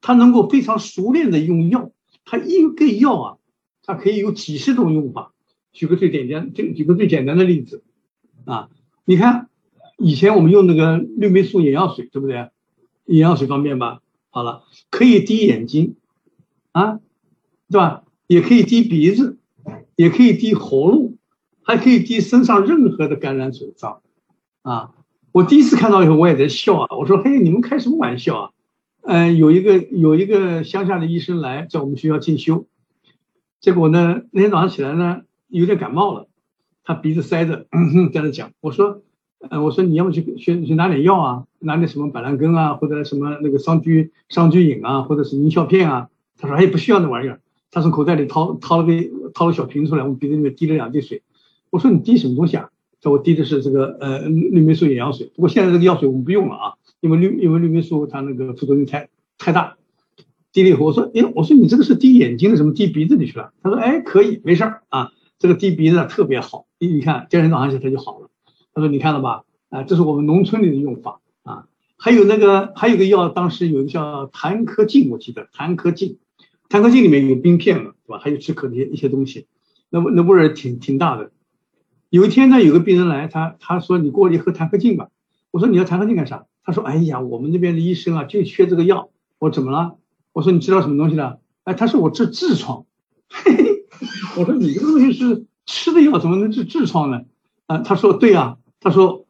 [0.00, 1.92] 他能够非常熟练的用药，
[2.24, 3.36] 他一个药啊，
[3.82, 5.32] 它可以有几十种用法。
[5.72, 7.82] 举个最简单、举个最简单的例子，
[8.44, 8.68] 啊，
[9.04, 9.48] 你看
[9.96, 12.50] 以前我们用那个氯霉素眼药水，对不对？
[13.06, 14.00] 眼药水方便吧？
[14.30, 15.96] 好了，可以滴眼睛，
[16.72, 17.00] 啊，
[17.70, 18.04] 对吧？
[18.26, 19.38] 也可以滴鼻子，
[19.96, 21.16] 也可以滴喉咙，
[21.62, 23.86] 还可以滴身上任何的感染组织，
[24.62, 24.92] 啊，
[25.32, 28.50] 我第一次看到以后我也在笑啊，我说嘿，你们开什么玩笑啊？
[29.02, 32.66] 嗯，有一个有一个乡下的医生来在我们学校进修，
[33.60, 35.22] 结果呢那天早上起来呢。
[35.50, 36.28] 有点感冒了，
[36.84, 37.66] 他鼻子塞着，
[38.12, 38.52] 在那讲。
[38.60, 39.02] 我说
[39.48, 46.08] 呃，我说你要么去去去拿点药啊，拿点什么板蓝根啊，或者什么那个桑菊桑菊饮啊，或者是银翘片啊。
[46.38, 47.40] 他说哎，不需要那玩意儿。
[47.70, 48.92] 他从口袋里掏掏了个
[49.32, 51.22] 掏了小瓶出来，我鼻子里面滴了两滴水。
[51.70, 52.70] 我说你滴什么东西啊？
[53.00, 55.30] 他说我滴的是这个呃氯霉素眼药水。
[55.34, 59.76] 不过现在这个药水我们不用了啊，因为氯因为氯霉素它那个副作用太太大。
[60.52, 63.52] 滴了以后我说哎，我说你这个是滴眼睛的，什么滴鼻子里去了？
[63.62, 66.66] 他说哎，可以，没事儿啊，这个滴鼻子特别好。
[66.78, 68.28] 你你看第二天早上起来它就好了。
[68.74, 69.44] 他说你看了吧？
[69.70, 71.66] 啊，这是我们农村里的用法啊。
[71.96, 76.18] 还有那个还有个药，当时有一个叫痰咳净，我记得痰咳净。
[76.68, 78.18] 痰咳净里面有冰片嘛，对吧？
[78.22, 79.46] 还有止咳的一些东西，
[79.88, 81.32] 那那味儿挺挺大的。
[82.10, 85.08] 有一天呢，有个病人来，他他说你过来喝痰咳净吧。
[85.50, 86.44] 我说你要痰咳净干啥？
[86.62, 89.08] 他说哎呀，我们那边的医生啊就缺这个药。
[89.38, 89.96] 我怎么了？
[90.32, 91.40] 我说你知道什么东西了？
[91.64, 92.84] 哎，他说我治痔疮。
[93.28, 93.69] 嘿嘿，
[94.36, 97.22] 我说你这个东西是吃的药，怎么能治痔疮呢？
[97.66, 99.26] 啊，他说对啊，他说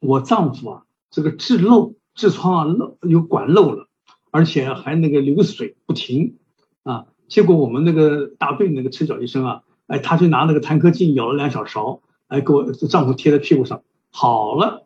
[0.00, 3.88] 我丈夫啊这个痔漏痔疮啊漏有管漏了，
[4.30, 6.36] 而且还那个流水不停。
[6.84, 7.06] 啊！
[7.28, 14.84] 结果我们那个大队那个赤脚医生啊，哎，他就拿那个痰咳净舀了两小勺，哎，给我丈夫贴在屁股上，好了。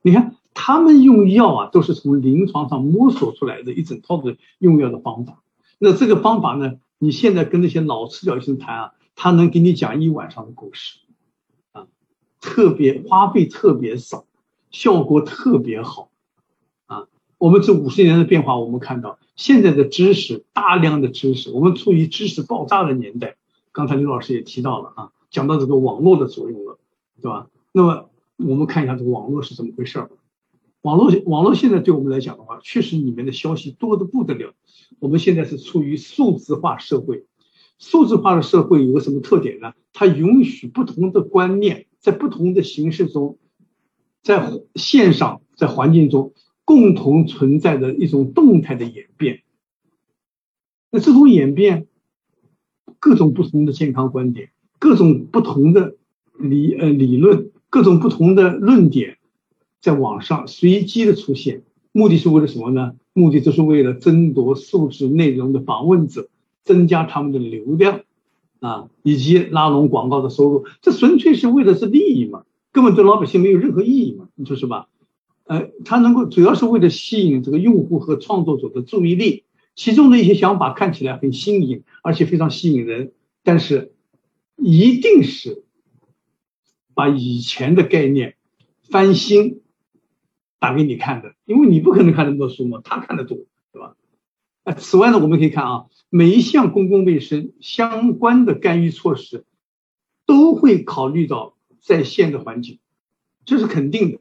[0.00, 5.42] 你看他们用药啊，都是从临床上摸索出来的一整套的用药的方法。
[5.78, 11.00] 那这个方法呢，你现在跟那些老赤脚医生谈啊，他能给你讲一晚上的故事，
[11.72, 11.86] 啊，
[12.40, 14.24] 特别花费特别少，
[14.70, 16.08] 效果特别好，
[16.86, 19.18] 啊，我们这五十年的变化，我们看到。
[19.36, 23.36] 现在的知识，大量的知识，我们处于知识爆炸的年代。
[23.70, 26.78] 刚才刘老师也提到了啊，讲到这个网络的作用了，
[27.20, 27.50] 对吧？
[27.72, 30.10] 那么我们看一下这个网络是怎么回事儿。
[30.84, 34.52] 网络网络现在对我们来讲的话，确实里面的消息多的不得了。
[34.98, 37.24] 我们现在是处于数字化社会，
[37.78, 39.72] 数字化的社会有个什么特点呢？
[39.94, 43.38] 它允许不同的观念在不同的形式中，
[44.22, 46.32] 在线上，在环境中。
[46.66, 49.42] 共同存在的一种动态的演变，
[50.90, 51.86] 那这种演变，
[52.98, 55.96] 各种不同的健康观点，各种不同的
[56.38, 59.18] 理呃理论，各种不同的论点，
[59.84, 61.62] 在网上随机的出现，
[61.92, 62.94] 目的是为了什么呢？
[63.12, 66.30] 目的就是为了争夺数字内容的访问者，
[66.62, 68.00] 增加他们的流量
[68.60, 74.88] 啊，以及拉拢广告的收入，这纯粹是为的是利益嘛，根本对老百姓没有任何意义嘛，你说是吧？
[75.44, 83.12] 呃，它能够主要是为了吸引这个用户和创作者的注意力，其中的一些想法看起来很新颖，而且非常吸引人，
[83.42, 83.92] 但是
[84.56, 85.62] 一定是
[86.94, 88.36] 把以前的概念
[88.88, 89.60] 翻新
[90.64, 93.36] 打给你看的，因为你不可能看那么多书嘛，他看得多，
[93.70, 93.96] 对吧？
[94.62, 99.44] 啊，此外呢，我们可以看啊，每一项公共卫生相关的干预措施
[100.24, 102.78] 都会考虑到在线的环境，
[103.44, 104.20] 这是肯定的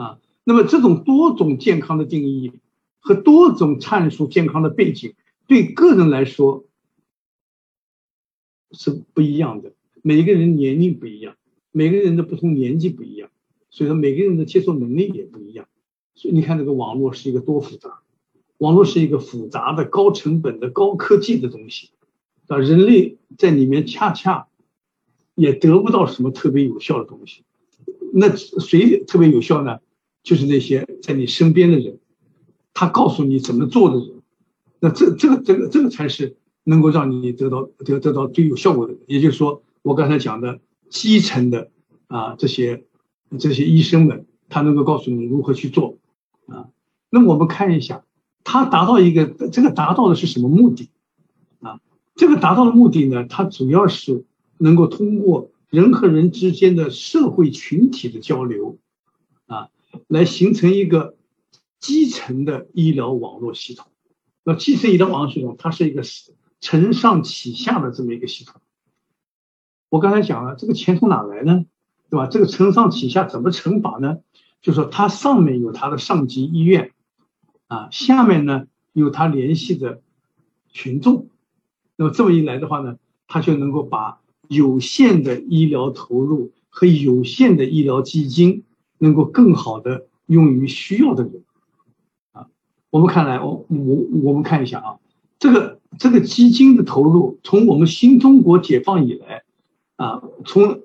[0.00, 0.20] 啊。
[0.44, 2.52] 那么这种多种健康的定义
[3.00, 5.14] 和多种阐述健康的背景，
[5.48, 6.64] 对个人来说
[8.70, 9.72] 是不一样的。
[10.00, 11.34] 每个人年龄不一样，
[11.72, 13.30] 每个人的不同年纪不一样，
[13.68, 15.66] 所以说每个人的接受能力也不一样。
[16.14, 18.00] 所以你看这个网络是一个多复杂，
[18.58, 21.90] 网络是一个复杂的、高成本的、高科技的东西，
[22.48, 24.46] 啊，人类在里面恰恰
[25.34, 27.42] 也得不到什么特别有效的东西。
[28.12, 29.78] 那谁特别有效呢？
[30.22, 31.98] 就是那些在你身边的人，
[32.74, 34.22] 他告诉你怎么做的人，
[34.78, 38.94] 那这这个这个这个才是能够让你得到得得到最有效果的。
[39.06, 40.60] 也就是说，我刚才讲的
[40.90, 41.70] 基层的
[42.06, 42.84] 啊这些
[43.38, 45.96] 这些医生们，他能够告诉你如何去做
[46.46, 46.68] 啊。
[47.10, 48.04] 那我们看一下，
[48.44, 50.88] 它达到一个这个达到的是什么目的
[51.60, 51.80] 啊？
[52.14, 54.24] 这个达到的目的呢，它主要是
[54.58, 58.78] 能够通过人和人之间的社会群体的交流
[59.46, 59.68] 啊。
[60.08, 61.16] 来形成一个
[61.78, 63.88] 基层的医疗网络系统。
[64.42, 66.02] 那基层医疗网络系统，它是一个
[66.60, 68.60] 承上启下的这么一个系统。
[69.90, 71.66] 我刚才讲了，这个钱从哪来呢？
[72.08, 72.26] 对吧？
[72.26, 74.18] 这个承上启下怎么乘法呢？
[74.62, 76.92] 就说，它上面有它的上级医院，
[77.66, 80.00] 啊，下面呢有它联系的
[80.70, 81.28] 群众。
[81.96, 82.96] 那么这么一来的话呢，
[83.26, 88.64] 它就能够把有限的医疗投入和有限的医疗基金。
[88.98, 91.42] 能够更好的用于需要的人，
[92.30, 92.46] 啊，
[92.88, 95.00] 我们看来，我我我们看一下啊，
[95.40, 99.42] 这个这个基金的投入，从我们新中国解放以来，
[99.96, 100.82] 啊，从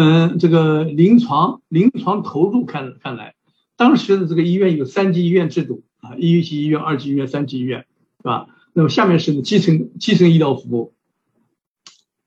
[0.00, 3.34] 嗯这个临床临床投入看看来，
[3.76, 7.84] 当时的这个医院有三级医院制度啊，一级医院、二级医院、三级医院，
[8.18, 8.46] 是吧？
[8.74, 10.94] 那么下面是基层基层医疗服务，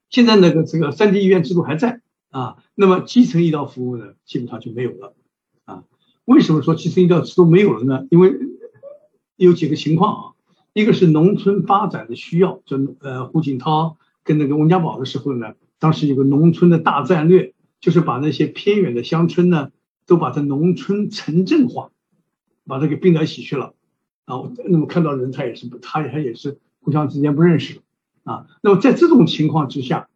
[0.10, 5.16] 现在那个这个三级医院制度还在啊，那么基层医疗服务呢，基本上就没有了。
[5.64, 5.86] 啊。
[6.26, 8.06] 为什么说基层医疗制度没有了呢？
[8.12, 8.34] 因为
[9.38, 10.32] 有几个情况啊，
[10.74, 13.96] 一个是农村发展的需要，就呃胡锦涛
[14.26, 19.72] 跟那个温家宝的时候呢，当时有个农村的大战略，就是把那些偏远的乡村呢，
[20.06, 21.92] 都把它农村城镇化，
[22.66, 23.74] 把它给并在一起去了
[24.26, 24.38] 啊。
[24.70, 27.82] 那么看到人他也是他他也是互相之间不认识
[28.24, 28.46] 啊。
[28.62, 30.08] 那么在这种情况之下，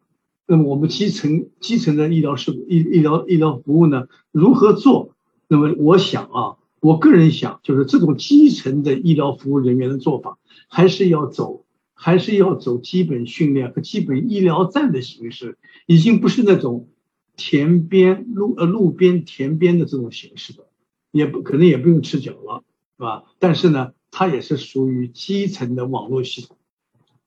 [0.46, 5.14] 那么我们基层基层的医疗事故医医疗医疗服务呢，如何做？
[5.48, 10.38] 那么我想啊，我个人想，就是这种基层的医疗服务人员的做法，
[10.68, 11.64] 还是要走，
[11.94, 16.88] 还是要走基本训练和基本医疗站的形式，已经不是那种
[17.36, 20.66] 田边路呃路边田边的这种形式的，
[21.12, 22.64] 也不可能也不用赤脚了，
[22.96, 23.24] 是吧？
[23.38, 26.56] 但是呢，它也是属于基层的网络系统，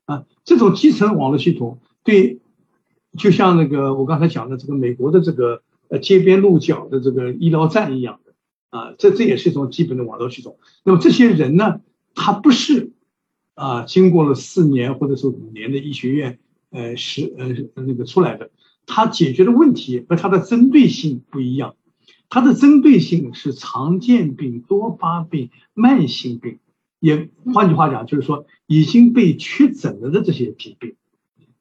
[0.05, 2.39] 啊，这种基层网络系统对，
[3.17, 5.61] 就像那个我刚才讲的这个美国的这个。
[5.91, 8.35] 呃，街边路角的这个医疗站一样的
[8.69, 10.59] 啊，这这也是一种基本的网络系统。
[10.83, 11.81] 那么这些人呢，
[12.13, 12.91] 他不是
[13.55, 16.37] 啊，经过了四年或者是五年的医学院
[16.69, 18.51] 呃是呃那个出来的，
[18.89, 21.75] 他解决的问题和他的针对性不一样。
[22.27, 26.59] 他的针对性是常见病、多发病、慢性病，
[26.99, 30.95] 也换句话讲，就是说已经被确诊了的这些疾病。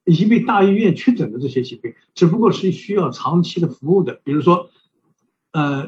[0.04, 4.70] 已经被大医院确诊的这些疾病，只不过是需要长期的服务的，比如说，
[5.52, 5.86] 呃，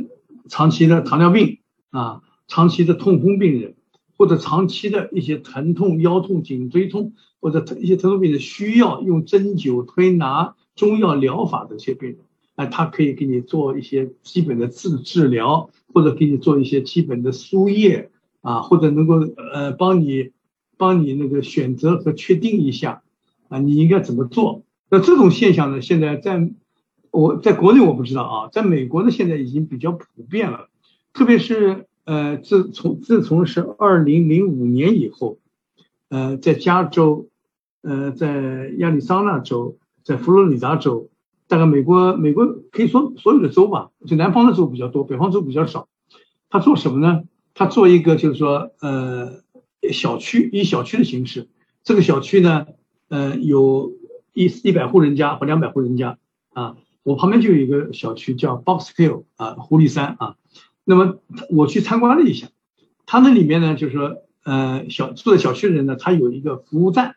[0.50, 3.76] 长期的糖尿病啊，长期的痛风病人，
[4.18, 12.18] 或者长期的一些疼痛、腰痛、颈椎痛，或者一些疼痛病人需要用针灸、推拿、中药疗法的一些病人，
[12.56, 18.10] 哎，他可以给你做一些基本的治治疗，或者给你做一些基本的输液
[18.40, 19.20] 啊，或者能够
[19.52, 20.30] 呃帮你
[20.76, 23.02] 帮你那个选择和确定一下。
[23.48, 24.62] 啊，你应该怎么做？
[24.88, 25.82] 那这种现象呢？
[25.82, 26.50] 现在在
[27.10, 30.68] 我在国内我不知道啊，在美国呢，现在已经比较普遍了。
[31.12, 35.38] 特别是呃，自从自从是二零零五年以后，
[36.08, 37.28] 呃，在加州，
[37.82, 39.76] 呃，在亚利桑那州，
[40.10, 41.08] 在佛罗里达州，
[41.46, 45.86] 大概美国美国可以说所有的州吧，就南方的州比较多，北方州比较少。
[46.48, 47.22] 他做什么呢？
[47.54, 49.42] 他做一个就是说呃，
[49.92, 51.48] 小区以小区的形式，
[51.84, 52.66] 这个小区呢。
[53.12, 53.96] 呃，有
[54.34, 56.16] 一一百户人家或两百户人家
[56.52, 60.36] 啊，我旁边就有一个小区叫 Box Hill 啊，狐狸山啊。
[60.84, 61.18] 那么
[61.50, 62.46] 我去参观了一下，
[63.06, 67.16] 他那里面呢，就是说，呃，小住在小区的人呢，他有一个服务站，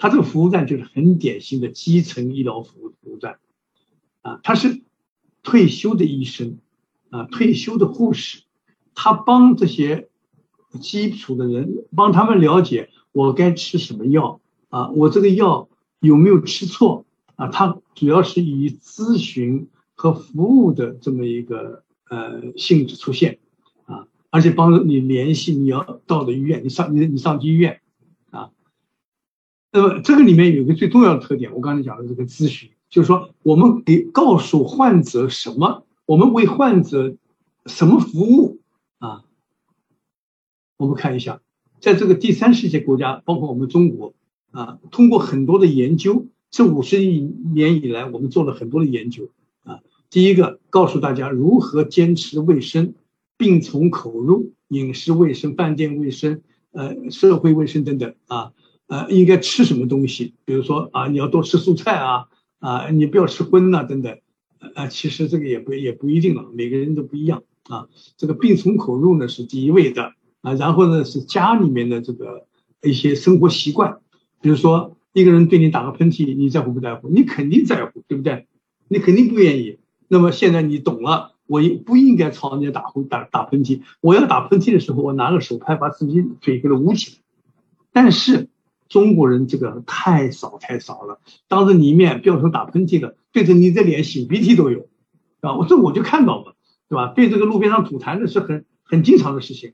[0.00, 3.38] 他这个服务站就是很典型的基层医疗服务服务站
[4.22, 4.80] 啊，他是
[5.42, 6.56] 退休的医生
[7.10, 8.44] 啊，退休的护士，
[8.94, 10.08] 他帮这些
[10.80, 14.40] 基础的人，帮他们了解我该吃什么药。
[14.70, 17.04] 啊，我这个药有没有吃错
[17.36, 17.48] 啊？
[17.48, 23.38] 它主要是以咨询和服务的这么一个呃性质出现
[23.84, 27.82] 啊，而且帮你联系你要到的医院，你上你你上医院。
[29.72, 37.16] 那么这个里面有个最重要的特点，我刚才讲的这个咨询，就是说我们给告诉患者什么，我们为患者
[37.66, 38.60] 什么服务
[38.98, 39.24] 啊？
[40.76, 41.40] 我们看一下，
[41.80, 44.14] 在这个第三世界国家，包括我们中国。
[44.52, 49.30] 啊，通过很多的研究，这五十亿年以来，我们做了很多的研究
[49.62, 49.78] 啊。
[50.10, 52.94] 第一个，告诉大家如何坚持卫生，
[53.36, 56.42] 病从口入，饮食卫生、饭店卫生、
[56.72, 58.52] 呃，社会卫生等等啊。
[58.90, 60.34] 呃，应该吃什么东西？
[60.44, 62.26] 比如说啊，你要多吃蔬菜啊，
[62.58, 64.18] 啊，你不要吃荤呐，等等。
[64.74, 67.86] 啊，其实这个也不也不一定了，每个人都不一样啊。
[68.18, 70.12] 这个病从口入呢是第一位的
[70.42, 72.46] 啊，然后呢是家里面的这个
[72.82, 74.00] 一些生活习惯。
[74.42, 77.08] 比如说，一个人对你打个喷嚏，你在乎不在乎？
[77.08, 78.46] 你肯定在乎，对不对？
[78.88, 79.78] 你肯定不愿意。
[80.08, 83.80] 那么现在你懂了，我不应该朝人家打呼打打喷嚏。
[84.02, 87.18] 我要打喷嚏的时候，我拿个手拍把自己嘴给它捂起来。
[87.92, 88.49] 但是
[88.90, 94.88] 中国人这个太少太少了，当着你面不要说打喷嚏的，对着你的脸擤鼻涕都有，
[95.40, 96.56] 啊，我这我就看到了，
[96.90, 97.14] 对吧？
[97.14, 99.72] 对这个路边上吐痰的是很很经常的事情，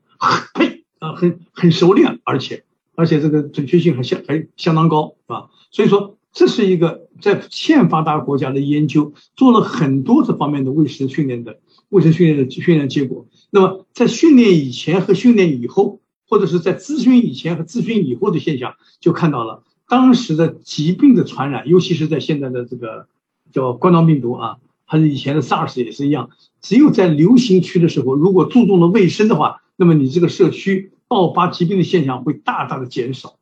[0.53, 2.63] 呸啊，很很熟练，而且。
[2.99, 5.49] 而且这个准确性还相还相当高，是吧？
[5.69, 11.59] 所以说这是一个在欠发达国家的研究，做了很多这方面的卫生训练的
[11.89, 13.27] 卫生训练的训练结果。
[13.51, 23.07] 那么在训练以前和训练以后，或者是在咨询以前和咨询以后的现象，就看到了当时的疾病的传染，尤其是在现在的这个
[23.51, 26.29] 叫冠状病毒啊，还是以前的 SARS 也是一样，
[26.61, 30.91] 只有在流行区的时候，如果注重了卫生的话，那么你这个社区。
[31.09, 33.37] 爆发疾病的现象会大大的减少，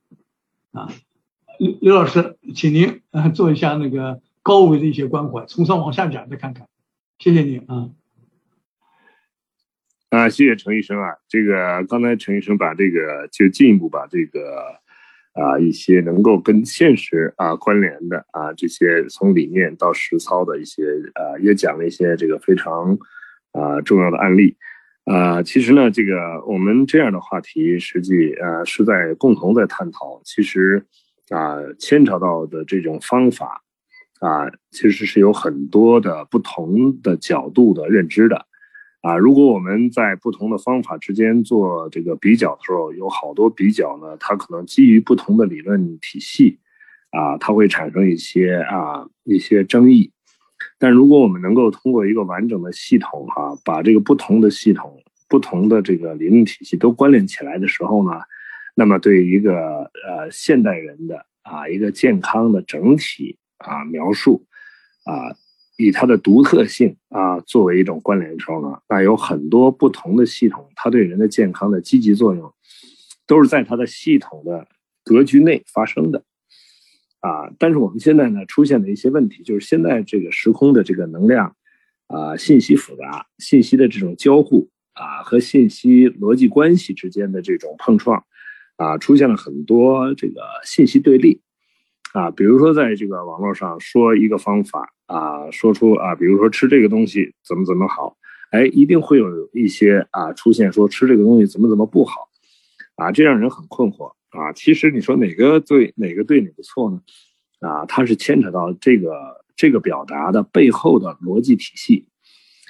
[0.72, 0.88] 啊，
[1.58, 6.68] 刘刘老师，请您啊做一下那个高维的一些关怀，从上往下讲，再看看，
[7.18, 7.90] 谢谢您啊。
[10.16, 14.62] 啊，谢谢陈医生啊，这个刚才陈医生把这个就进一步把这个
[15.34, 20.84] 啊一些能够跟现实啊关联的啊这些从理念到实操的一些
[21.16, 22.98] 啊也讲了一些这个非常
[23.52, 24.56] 啊重要的案例
[25.04, 30.86] 啊，其实呢，这个我们这样的话题实际啊是在共同在探讨，其实
[31.28, 33.62] 啊牵扯到的这种方法
[34.22, 38.46] 啊其实是有很多的不同的角度的认知的。
[39.06, 46.58] 啊，如果我们在不同的方法之间做这个比较的时候，有好多比较呢，它可能基于不同的理论体系，
[47.12, 50.12] 啊，它会产生一些啊一些争议。
[50.80, 55.00] 但如果我们能够通过一个完整的系统哈，把这个不同的系统、
[55.30, 58.20] 不同的这个理论体系都关联起来的时候呢，
[58.74, 64.48] 那么对于一个呃现代人的啊一个健康的整体啊描述
[65.04, 65.38] 啊。
[65.78, 72.54] 以它的独特性啊作为一种关联的时候呢，那有很多不同的系统，它对人的健康的积极作用，
[73.28, 74.68] 都是在它的系统的
[75.04, 76.24] 格局内发生的，
[77.20, 81.56] 啊，但是我们现在呢出现的一些问题，就是现在这个时空的这个能量
[82.08, 88.24] 啊信息复杂，信息的这种交互啊和信息逻辑关系之间的这种碰撞，
[88.78, 91.42] 啊，出现了很多这个信息对立。
[92.16, 98.16] 啊，比如说在这个网络上说一个方法啊，说出啊，比如说吃这个东西怎么怎么好，
[98.52, 102.30] 哎，一定会有一些啊出现说吃这个东西怎么怎么不好，
[102.96, 104.54] 啊，这让人很困惑啊。
[104.54, 107.02] 其实你说哪个对哪个对哪个错呢？
[107.60, 109.12] 啊，它是牵扯到这个
[109.58, 112.08] 这个表达的背后的逻辑体系。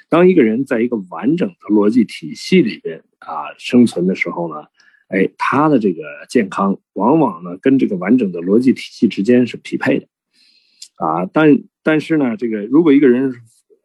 [0.08, 4.66] 当一个人在一个完整的逻辑体系里边啊生存的时候呢？
[5.08, 10.08] 哎，他的这个健康往往呢跟这个完整的逻辑体系之间是匹配的，
[10.96, 13.32] 啊，但但是呢，这个如果一个人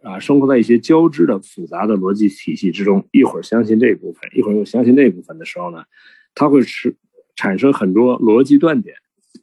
[0.01, 5.83] 啊生活在一些交织的复杂的逻辑体系之中，一会儿相信这一部分，一会儿又相信那部分的时候呢，
[6.33, 6.95] 他会是
[7.35, 8.95] 产生很多逻辑断点，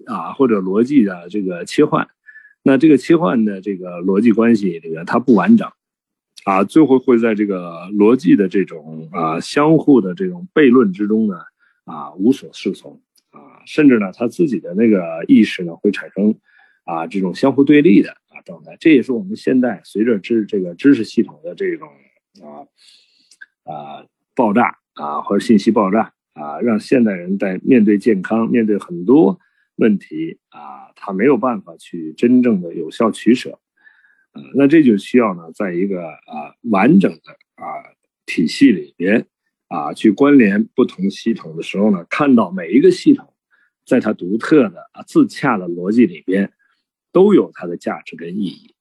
[0.06, 2.08] 啊，或者逻辑的这个切换，
[2.64, 5.70] 那这个切换的这个逻辑关系这个它不完整，
[6.44, 11.36] 啊，最后会在这个逻辑的这种啊相互的这种悖论之中呢。
[11.88, 16.38] 啊，无所适从啊，甚至呢，他自己的那个意识呢，会产生
[16.84, 18.76] 啊这种相互对立的啊状态。
[18.78, 21.88] 这也是我们现在随着知这个知识系统的这种
[22.42, 22.68] 啊
[23.64, 29.40] 啊爆炸啊或者信息爆炸啊，让现代人在面对健康、面对很多
[29.76, 33.58] 问题啊，他没有办法去真正的有效取舍。
[34.32, 37.64] 啊，那这就需要呢，在一个啊完整的啊
[38.26, 39.26] 体系里边。
[39.68, 43.32] 啊，去关联不同系统的时候呢，看到每一个系统，
[43.86, 46.52] 在它独特的啊自洽的逻辑里边，
[47.12, 48.74] 都有它的价值跟意义。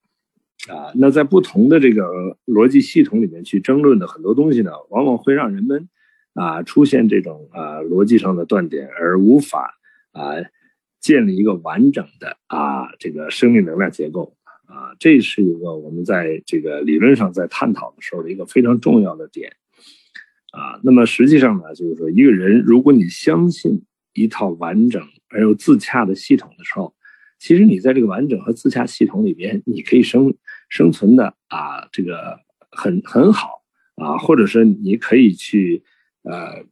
[0.69, 5.87] 啊，那在不同的这个逻辑系统里面去争论的很多东西呢，往往会让人们
[6.33, 9.77] 啊出现这种啊逻辑上的断点，而无法
[10.11, 10.33] 啊
[10.99, 14.35] 建立一个完整的啊这个生命能量结构。
[14.65, 19.55] 啊，这是一个我们在这个理论上在探讨的时候的一个非常重要的点。
[20.57, 23.83] 啊，那么实际上呢，就是说，一个人如果你相信
[24.13, 24.99] 一套完整
[25.29, 26.95] 而又自洽的系统的时候，
[27.37, 30.33] 其实你在这个完整和自洽系统里边，你可以生
[30.67, 32.39] 生存的啊，这个
[32.71, 33.61] 很很好
[33.97, 35.83] 啊，或者是你可以去
[36.23, 36.65] 呃，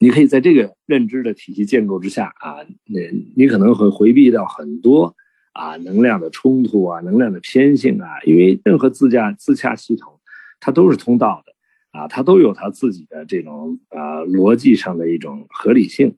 [0.00, 2.56] 你可以在这个认知的体系建构之下啊，
[2.86, 3.00] 那
[3.36, 5.14] 你可能会回避掉很多
[5.52, 10.18] 啊能量的冲突啊，能量的偏性啊，因为任何自洽自洽系统
[10.58, 11.52] 它都是通道的。
[11.90, 16.16] 啊，它都有它自己的这种啊逻辑上的一种合理性，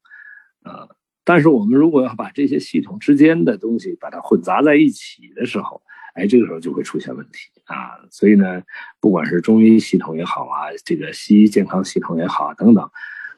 [0.63, 0.89] 啊，
[1.25, 5.81] 但是我们如果要把这些系统之间的东西把它混杂在一起的时候，
[6.15, 7.93] 哎，这个时候就会出现问题啊。
[8.11, 8.63] 所以呢，
[9.01, 12.85] 不管是中医系统也好啊，这个西医健康系统也好，等等，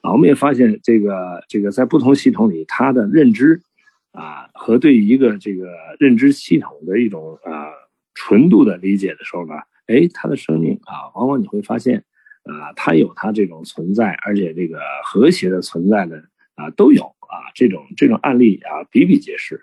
[0.00, 3.60] 啊，我们也发现这个这个在不同系统里，它的认知
[4.12, 5.68] 啊和对一个这个
[5.98, 7.68] 认知系统的一种啊
[8.14, 9.54] 纯度的理解的时候呢，
[9.86, 12.02] 哎，它的生命啊，往往你会发现。
[12.44, 16.24] 啊，它有它这种存在，而且这个和谐的存在的
[16.56, 19.62] 啊都有啊，这种这种案例啊比比皆是，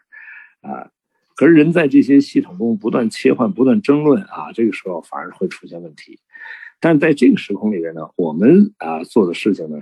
[0.62, 0.90] 啊，
[1.36, 6.20] 可是人在这些系统中不断切换、不断争论啊，这个时候反而会出现问题。
[6.80, 9.78] 但在这个时空里边呢，我们啊做的事情呢，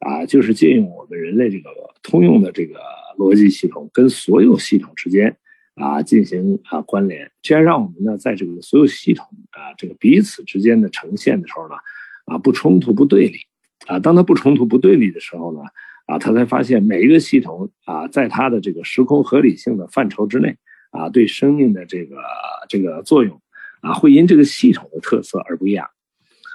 [0.00, 1.70] 啊就是借用我们人类这个
[2.02, 2.80] 通用的这个
[3.16, 5.36] 逻辑系统，跟所有系统之间
[5.76, 11.76] 啊进行啊关联，这样让我们呢在这个所有系统啊这个彼此之间的呈现的时候呢。
[12.26, 13.38] 啊，不冲突不对立，
[13.86, 15.60] 啊，当它不冲突不对立的时候呢，
[16.06, 20.56] 啊，他才发现每一个系统啊，在它的这个时空合理性的范畴之内，
[20.90, 22.16] 啊，对生命的这个
[22.68, 23.40] 这个作用，
[23.80, 25.88] 啊，会因这个系统的特色而不一样，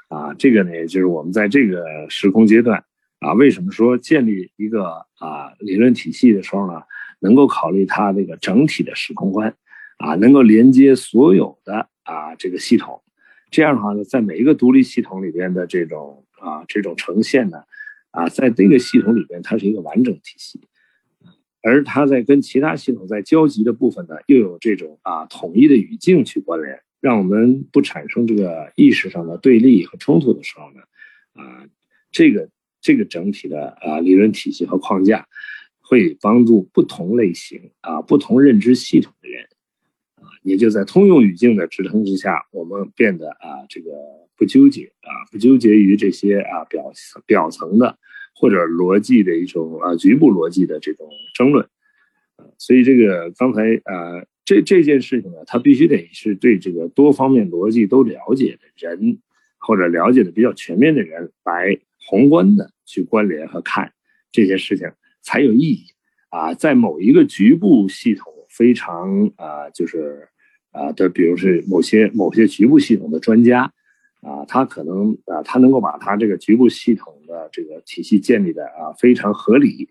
[0.09, 2.83] 啊，这个呢，就是我们在这个时空阶段
[3.19, 4.83] 啊，为什么说建立一个
[5.19, 6.81] 啊理论体系的时候呢，
[7.19, 9.55] 能够考虑它这个整体的时空观，
[9.97, 13.01] 啊，能够连接所有的啊这个系统，
[13.55, 17.63] 这样的话呢，在每一个独立系统里边的这种啊这种呈现呢，
[18.11, 20.59] 啊，在这个系统里边，它是一个完整体系。
[21.61, 30.81] 而它在跟其他系统在交集的部分呢，又有这种啊统一的语境去关联，让我们不产生这个意识上的对立和冲突的时候呢，
[31.41, 31.65] 啊，
[32.11, 32.49] 这个
[32.81, 35.25] 这个整体的啊理论体系和框架，
[35.79, 39.47] 会帮助不同类型啊不同认知系统的人，
[40.45, 43.91] 也就在通用语境的支撑之下，我们变得啊这个
[44.37, 46.93] 不纠结啊不纠结于这些啊表
[47.25, 47.97] 表层的。
[48.37, 51.65] 或者逻辑的一种啊局部逻辑的这种争论，
[52.57, 59.19] 所以这个刚才啊这这件事情呢，它必须得是对这个多方面逻辑都了解的人，
[59.57, 61.79] 或者了解的比较全面的人来
[62.09, 63.93] 宏观的去关联和看
[64.33, 64.91] 这些事情
[65.21, 65.85] 才有意义
[66.29, 66.53] 啊。
[66.53, 70.27] 在某一个局部系统非常啊就是
[70.75, 73.71] 啊的，比如是某些某些局部系统的专家。
[74.21, 79.87] 啊，他可能啊，他能够把他这个局部系统的这个体系建立的啊非常合理，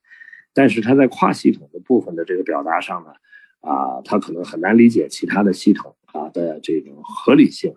[0.53, 3.11] 但是他在跨系统的部分的这个表达上呢，
[3.61, 7.77] 啊，他可能很难理解其他的系统啊的这种合理性。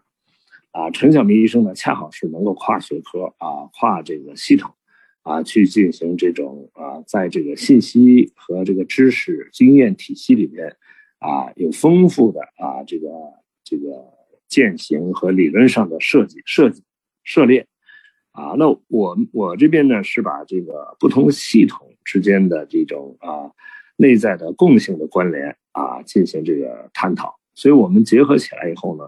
[0.71, 4.73] 啊，陈晓明医生呢，恰好是能够跨学科啊，跨这个系统
[5.21, 10.75] 啊，去进行这种啊，在这个信息和这个知识经验体系里面
[11.19, 13.07] 啊，有丰富的啊这个
[13.63, 14.15] 这个。
[14.49, 16.81] 践行和理论上的设计、设计、
[17.21, 17.67] 涉猎，
[18.31, 23.51] 啊，那我我这边呢是把这个不同系统之间的这种啊
[23.97, 29.03] 内在的共性的关联啊进行这个探讨，所以我们结合起来以后呢，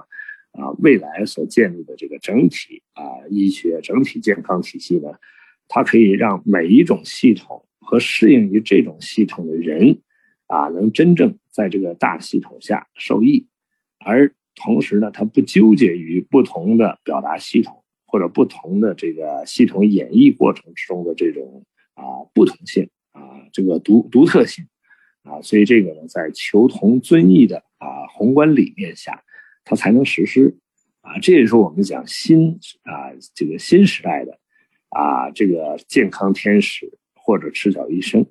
[0.62, 5.08] 啊，未来所建立的这个整体啊医学整体健康体系呢，
[5.70, 10.02] 它可以让每一种系统和适应于这种系统的人
[10.50, 13.48] 啊，能真正在这个大系统下受益，
[14.06, 14.36] 而。
[14.62, 24.68] 同时呢，它不纠结于不同的表达系统或者不同的这个系统演绎过程之中的这种啊不同性啊这个独独特性
[25.24, 29.24] 啊，所以这个呢，在求同尊异的啊宏观理念下，
[29.64, 30.58] 它才能实施
[31.00, 31.18] 啊。
[31.20, 34.38] 这也是我们讲新啊这个新时代的
[34.90, 38.26] 啊这个健康天使或者赤脚医生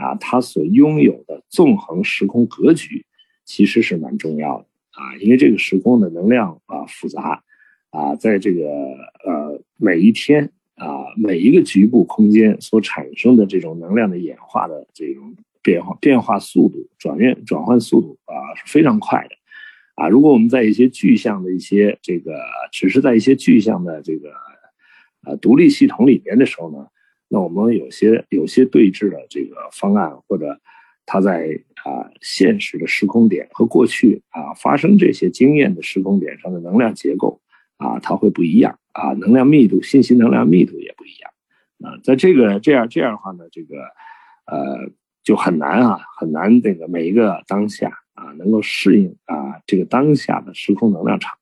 [0.00, 3.04] 啊，他所拥有的纵横时空格局，
[3.44, 4.66] 其实是蛮重要的。
[4.92, 7.42] 啊，因为这个时空的能量啊复杂，
[7.90, 8.66] 啊，在这个
[9.24, 19.36] 呃每一天啊每一个局部空间所产生的这种能量的演化的这种变化变化速度转变转换速度啊是非常快的，
[19.94, 22.32] 啊，如果我们在一些具象的一些这个
[22.72, 24.32] 只是在一些具象的这个
[25.24, 26.86] 呃独立系统里边的时候呢，
[27.30, 30.60] 那我们有些有些对峙的这个方案或者
[31.06, 31.62] 它在。
[31.82, 37.40] 啊，现实的时空点和过去啊发生这些经验的时空点上的能量结构
[37.78, 41.32] 啊，它会不一样啊，能量密度、信息能量密度也不一样
[41.82, 41.96] 啊。
[42.04, 43.76] 在这个这样这样的话呢，这个
[44.44, 44.90] 呃
[45.24, 51.32] 就很难啊，很难这个每一个当下啊能够适应啊这个当下的时空能量场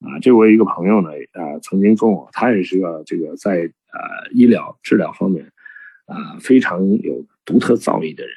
[0.00, 0.18] 啊。
[0.22, 5.52] 这我一个朋友呢啊曾经跟我，他也是个这个在呃医疗治疗方面
[6.06, 8.34] 啊非常有独特造诣的人。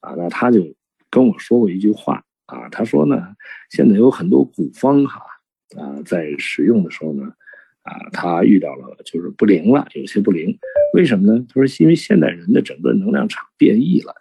[0.00, 0.74] 啊，那他就
[1.10, 3.36] 跟我说过一句话啊，他说呢，
[3.70, 5.22] 现在有很多古方哈
[5.76, 7.32] 啊，在使用的时候呢，
[7.82, 10.58] 啊，他遇到了就是不灵了，有些不灵，
[10.94, 11.46] 为什么呢？
[11.48, 14.12] 他说，因为现代人的整个能量场变异了，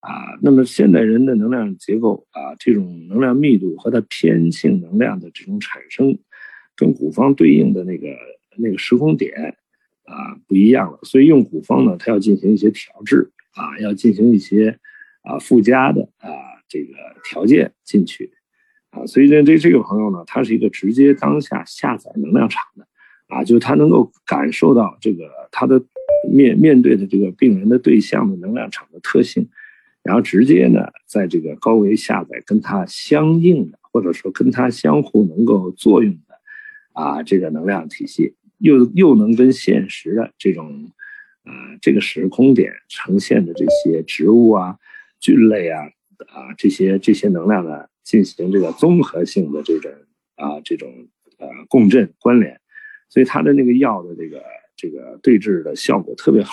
[0.00, 6.18] 啊，那么现代人的能量结构啊，这种能量密度和它偏性能量的这种产生，
[6.74, 8.08] 跟古方对应的那个
[8.56, 9.56] 那个时空点
[10.04, 14.78] 啊不一样了，所以用古方呢，它要进行一些调制啊，要进行一些。
[15.22, 16.32] 啊，附加的啊，
[16.66, 18.32] 这个条件进去，
[18.88, 22.86] 啊，所以呢，这这个朋友呢，他是一个直接当下下载能量场的，
[23.28, 25.78] 啊，就他能够感受到这个他的
[26.32, 29.46] 面面对的这个病人的对象的能量场的特性，
[30.02, 36.34] 然后直接呢，在这个高维下载跟他相应的，或者说跟他相互能够作用的，
[36.94, 40.90] 啊，这个能量体系，又又能跟现实的这种，
[41.42, 41.52] 啊，
[41.82, 44.78] 这个时空点呈现的这些植物啊。
[45.22, 45.84] 菌类啊
[46.28, 49.92] 啊这些这些能量呢进行这个综合性的这种
[50.36, 50.90] 啊这种
[51.36, 52.58] 呃共振关联，
[53.10, 54.42] 所以它的那个药的这个
[54.76, 56.52] 这个对峙的效果特别好，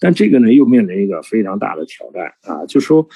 [0.00, 3.06] 但这个呢又面临一个非常大的挑战啊，就说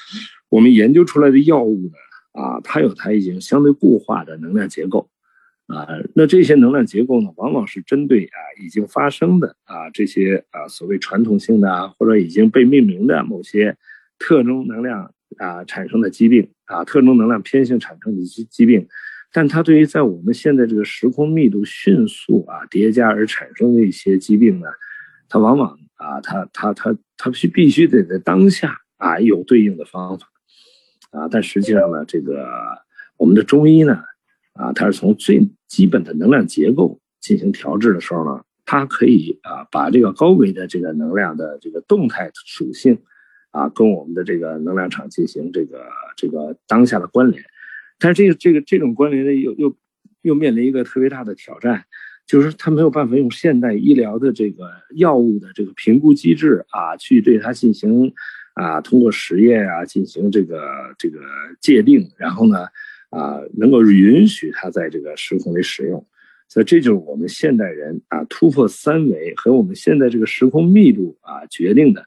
[0.50, 5.08] 我们研究出来的药物呢啊它有它已经相对固化的能量结构
[5.68, 13.76] 啊，那这些能量结构呢，往往是针对啊已经发生的啊这些啊所谓传统性的啊或者已经被命名的某些
[14.18, 18.88] 特征能量啊产生的疾病啊特征能量偏性产生的疾疾病，
[19.30, 24.68] 但它对于在我们现在这个时空密度迅速啊叠加而产生的一些疾病呢，
[25.28, 30.26] 它往往啊它它它它必必须得在当下啊有对应的方法
[31.10, 32.48] 啊，但实际上呢，这个
[33.18, 34.02] 我们的中医呢。
[34.58, 42.98] 啊，它是从最基本的能量结构进行调制的时候呢，它可以啊把这个高维的这个能量的这个动态属性，
[43.52, 45.86] 啊跟我们的这个能量场进行这个
[46.16, 47.40] 这个当下的关联，
[48.00, 49.76] 但是这个这个这种关联呢又又
[50.22, 51.84] 又面临一个特别大的挑战，
[52.26, 58.12] 就是它没有办法用现代医疗的这个药物的这个评估机制啊去对它进行
[58.54, 60.60] 啊通过实验啊进行这个
[60.98, 61.20] 这个
[61.60, 62.66] 界定，然后呢。
[63.10, 66.06] 啊，能够允许它在这个时空里使用，
[66.48, 72.04] 所以这就是我们现代人啊突破三维和我们现在这个时空密度啊决定的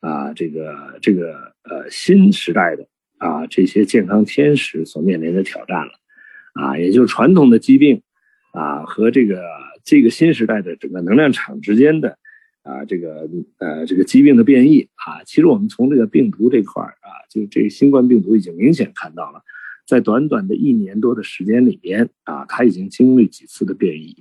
[0.00, 2.86] 啊这个这个呃新时代的
[3.18, 5.92] 啊这些健康天使所面临的挑战了
[6.54, 8.00] 啊，也就是传统的疾病
[8.52, 9.42] 啊和这个
[9.82, 12.16] 这个新时代的整个能量场之间的
[12.62, 13.28] 啊这个
[13.58, 19.42] 呃这个疾病的变异啊，其实我们从这个病毒这块啊，就这个新冠病毒已经明显看到了。
[19.86, 24.16] 在短短的一年多的时间里边啊，它已经经历几次的变异，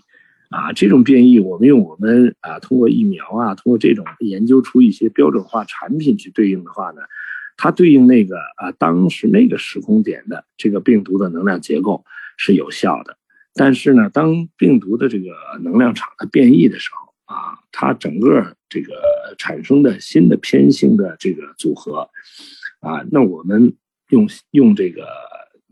[0.49, 7.01] 啊，这种变异我们用我们啊通过疫苗啊，通过这种研究出一些标准化产品去对应的话呢，
[7.55, 12.03] 它对应那个啊当时那个时空点的这个病毒的能量结构
[12.36, 13.18] 是有效的，
[13.53, 18.93] 但是呢，当病毒的这个能量场的变异的时候啊，它整个这个
[19.38, 22.09] 产生的新的偏性的这个组合
[22.82, 23.74] 啊，那我们
[24.09, 25.07] 用用这个。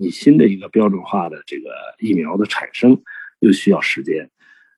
[0.01, 2.99] 你新的一个标准化的这个疫苗的产生，
[3.39, 4.27] 又需要时间，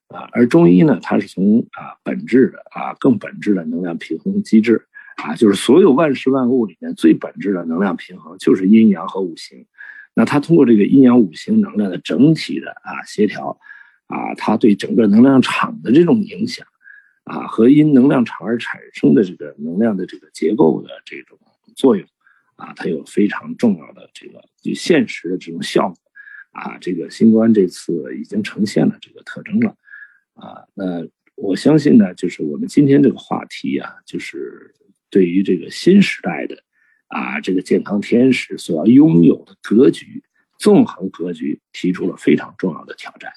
[0.09, 4.85] 啊，而中医呢，它是从啊本质的啊更本质的能量平衡机制，
[5.23, 9.65] 啊，就是所有万事万物里面最本质的能量平衡就是阴阳和五行，
[10.13, 13.57] 那它通过这个阴阳五行能量的整体的啊协调，
[14.07, 16.67] 啊，它对整个能量场的这种影响，
[17.23, 21.39] 啊，和因能量场而产生的这个能量的这个结构的这种
[21.77, 22.05] 作用。
[22.55, 25.97] 啊，它有非常重要的这个就现实的这种效果，
[26.51, 29.75] 啊，这个新冠这次已经呈现了这个特征了，
[30.35, 34.73] 啊，那我相信呢，就是我们今天这个话题啊，就是
[35.09, 36.63] 对于这个新时代的
[37.07, 40.23] 啊这个健康天使所要拥有的格局，
[40.59, 43.31] 纵横格局提出了非常重要的挑战，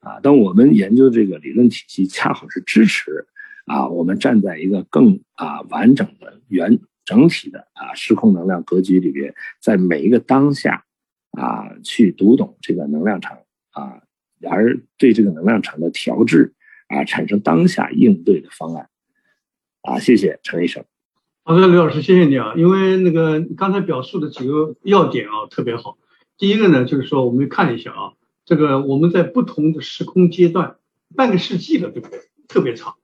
[0.00, 3.26] 啊，当我们研究这个理论体系，恰好是支持
[3.66, 6.80] 啊我们站在一个更啊完整的原。
[7.08, 10.84] 整体的啊，时空能量格局里边，在每一个当下
[11.30, 13.38] 啊，去读懂这个能量场
[13.70, 14.02] 啊，
[14.46, 16.52] 而对这个能量场的调制
[16.88, 18.90] 啊，产生当下应对的方案
[19.80, 19.98] 啊。
[19.98, 20.84] 谢谢陈医生。
[21.44, 22.52] 好的，刘老师，谢谢你啊。
[22.58, 25.96] 因为那个刚才表述的几个要点啊，特别好。
[26.36, 28.12] 第一个呢，就是说我们看一下啊，
[28.44, 30.76] 这个我们在不同的时空阶段，
[31.16, 32.20] 半个世纪了，对不对？
[32.48, 32.96] 特别长。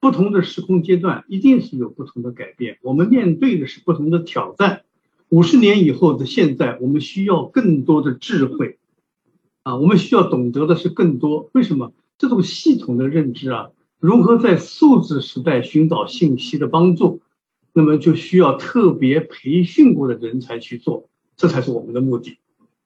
[0.00, 4.82] 不同的时空阶段一定是有不同的改变，我们面对的是不同的挑战。
[5.28, 8.78] 五十年以后的现在，我们需要更多的智慧，
[9.62, 11.50] 啊，我们需要懂得的是更多。
[11.52, 13.70] 为什么这种系统的认知啊？
[13.98, 17.20] 如何在数字时代寻找信息的帮助？
[17.72, 22.38] 那么就需要特别培训过的人才去做，这才是我们的目的。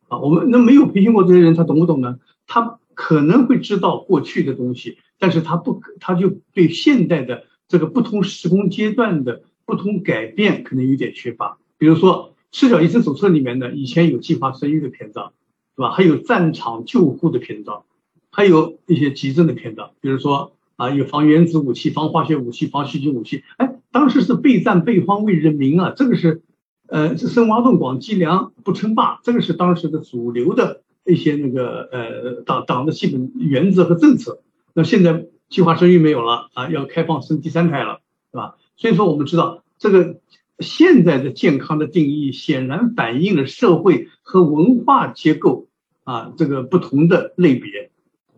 [0.09, 2.19] 啊，我们那没有培训过这些人，他懂不懂呢？
[2.47, 4.99] 他可能会知道过去的东西。
[5.19, 11.59] 但是他不，他就对现代的这个不同时空阶段的不同改变可能有点缺乏。
[11.79, 15.33] 比如说《赤脚医生手册》里面呢，以前有计划生育的篇章，
[15.77, 15.91] 是吧？
[15.91, 17.85] 还有战场救护的篇章，
[18.31, 19.91] 还有一些急症的篇章。
[20.01, 23.43] 比如说啊，有防原子武器、防化学武器、防细菌武器。
[23.57, 26.43] 哎，当时是备战备荒为人民啊，这个是
[26.87, 34.43] 呃，深挖洞广积粮不称霸，这个是当时的主流的一些那个呃党党的基本原则和政策。
[34.75, 38.01] 那现在计划生育没有了啊，要开放生第三胎了，
[38.31, 38.57] 是吧？
[38.77, 40.21] 所以说我们知道这个
[40.59, 45.69] 现在的健康的定义显然反映了社会和文化结构
[46.03, 47.91] 啊这个不同的类别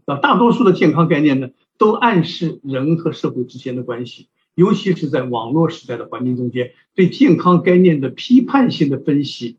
[0.05, 9.57] 啊，大多数的健康概念呢都暗示人和社会之间的关系，尤其是在网络时代的环境中间，对健康概念的批判性的分析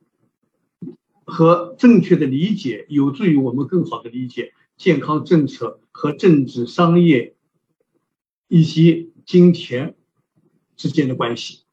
[1.26, 4.54] 和正确的理解，有助于我们更好的理解。
[4.78, 7.36] 健康政策和政治、商业
[8.48, 9.96] 以及金钱
[10.76, 11.64] 之间的关系，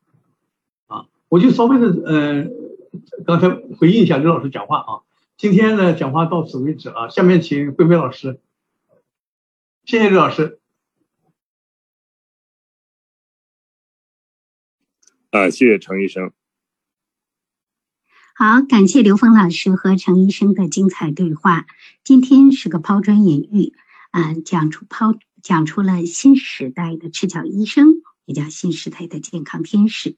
[0.87, 2.49] 啊，我就稍微的呃，
[3.25, 5.03] 刚才回应一下刘老师讲话啊，
[5.37, 8.41] 今天的讲话到此为止啊，下面请慧梅老师。
[9.85, 10.59] 谢谢刘老师。
[15.31, 16.33] 啊，谢谢程医生。
[18.37, 21.67] 好，感谢刘峰老师和程医生的精彩对话。
[22.03, 23.75] 今天是个抛砖引玉，
[24.11, 30.17] 啊，讲出抛讲出了新时代的赤脚医生，也叫新时代的健康天使。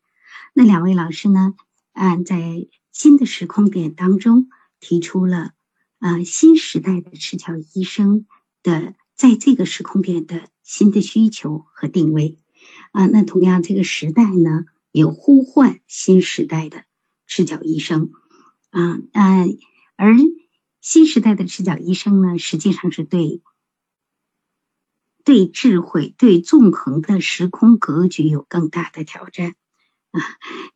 [0.54, 1.56] 那两位老师呢，
[1.92, 4.48] 啊，在新的时空点当中
[4.80, 5.50] 提出了，
[5.98, 8.24] 啊，新时代的赤脚医生
[8.62, 12.38] 的在这个时空点的新的需求和定位。
[12.92, 16.84] 啊，那同样这个时代呢，也呼唤新时代的。
[17.26, 18.10] 赤脚医生，
[18.70, 19.58] 啊，嗯，
[19.96, 20.14] 而
[20.80, 23.42] 新时代的赤脚医生呢，实际上是对
[25.24, 29.56] 对智慧、对纵横的时空格局有更大的挑战，
[30.12, 30.20] 啊，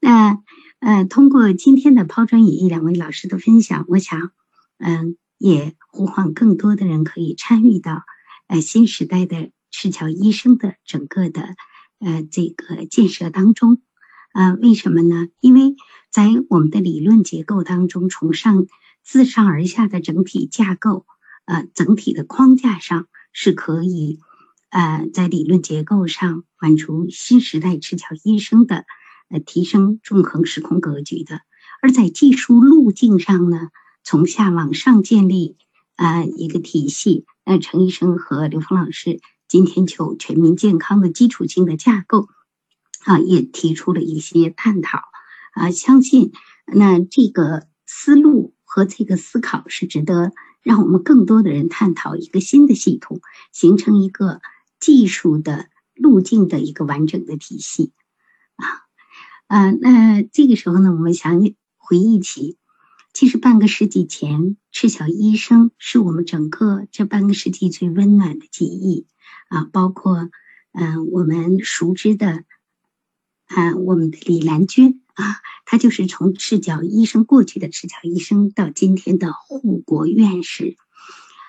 [0.01, 0.43] 那
[0.81, 4.33] 呃，通过今天的抛砖引玉两位老师的分享，我想，
[4.79, 8.03] 嗯，也呼唤更多的人可以参与到
[8.49, 11.55] 呃新时代的赤脚医生的整个的
[12.01, 13.83] 呃这个建设当中。
[14.33, 15.29] 啊，为什么呢？
[15.41, 15.75] 因为
[16.11, 18.67] 在我们的理论结构当中，从上
[19.03, 21.05] 自上而下的整体架构，
[21.47, 24.21] 呃，整体的框架上是可以，
[24.71, 28.85] 呃，在理论结构上满足新时代赤脚医生的，
[29.31, 31.39] 呃，提升纵横时空格局的；
[31.83, 33.71] 而在技术路径上呢，
[34.05, 35.57] 从下往上建立
[35.97, 37.25] 啊一个体系。
[37.45, 39.19] 那陈医生和刘峰老师
[39.49, 42.29] 今天就全民健康的基础性的架构。
[43.05, 45.01] 啊，也提出了一些探讨
[45.55, 46.33] 啊，相信
[46.67, 50.33] 那这个思路和这个思考是值得
[50.63, 53.23] 让我们更多的人探讨一个新的系统，
[53.53, 54.43] 形成一个
[54.79, 57.93] 技术的路径的一个完整的体系
[58.57, 58.67] 啊
[59.47, 61.41] 啊，那这个时候呢，我们想
[61.79, 62.59] 回忆起，
[63.15, 69.07] 其实半个世纪前，赤脚医生是我们整个这半个世纪最温暖的记忆
[69.49, 70.31] 啊，包括
[70.73, 72.45] 嗯我们熟知的。
[73.53, 80.77] 啊，我们的李兰娟啊，她就是从赤脚医生过去的赤脚医生到今天的护国院士，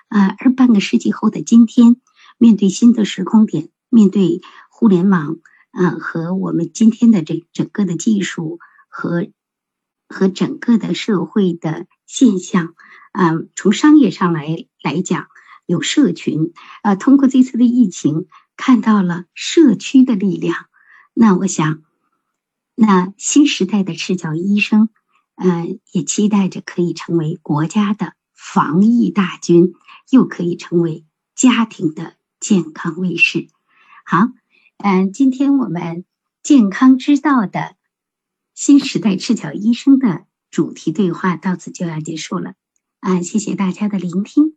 [0.07, 1.97] 啊，而半个世纪后的今天，
[2.39, 4.41] 面对新的时空点，面对
[4.71, 5.37] 互联网
[5.69, 8.57] 啊和我们今天的这整个的技术
[8.89, 9.27] 和
[10.09, 12.73] 和整个的社会的现象
[13.11, 15.27] 啊，从商业上来来讲，
[15.67, 18.25] 有社群啊，通过这次的疫情
[18.57, 20.65] 看到了社区的力量，
[21.13, 21.83] 那我想。
[22.75, 24.89] 那新时代的赤脚医生，
[25.35, 29.73] 嗯，也期待着可以成为国家的防疫大军，
[30.09, 31.05] 又可以成为
[31.35, 33.47] 家庭的健康卫士。
[34.05, 34.29] 好，
[34.77, 36.05] 嗯，今天我们
[36.41, 37.75] 健康之道的
[38.53, 42.55] 新时代赤脚医生的主题对话到此就要结束了，
[42.99, 44.55] 啊，谢谢大家的聆听。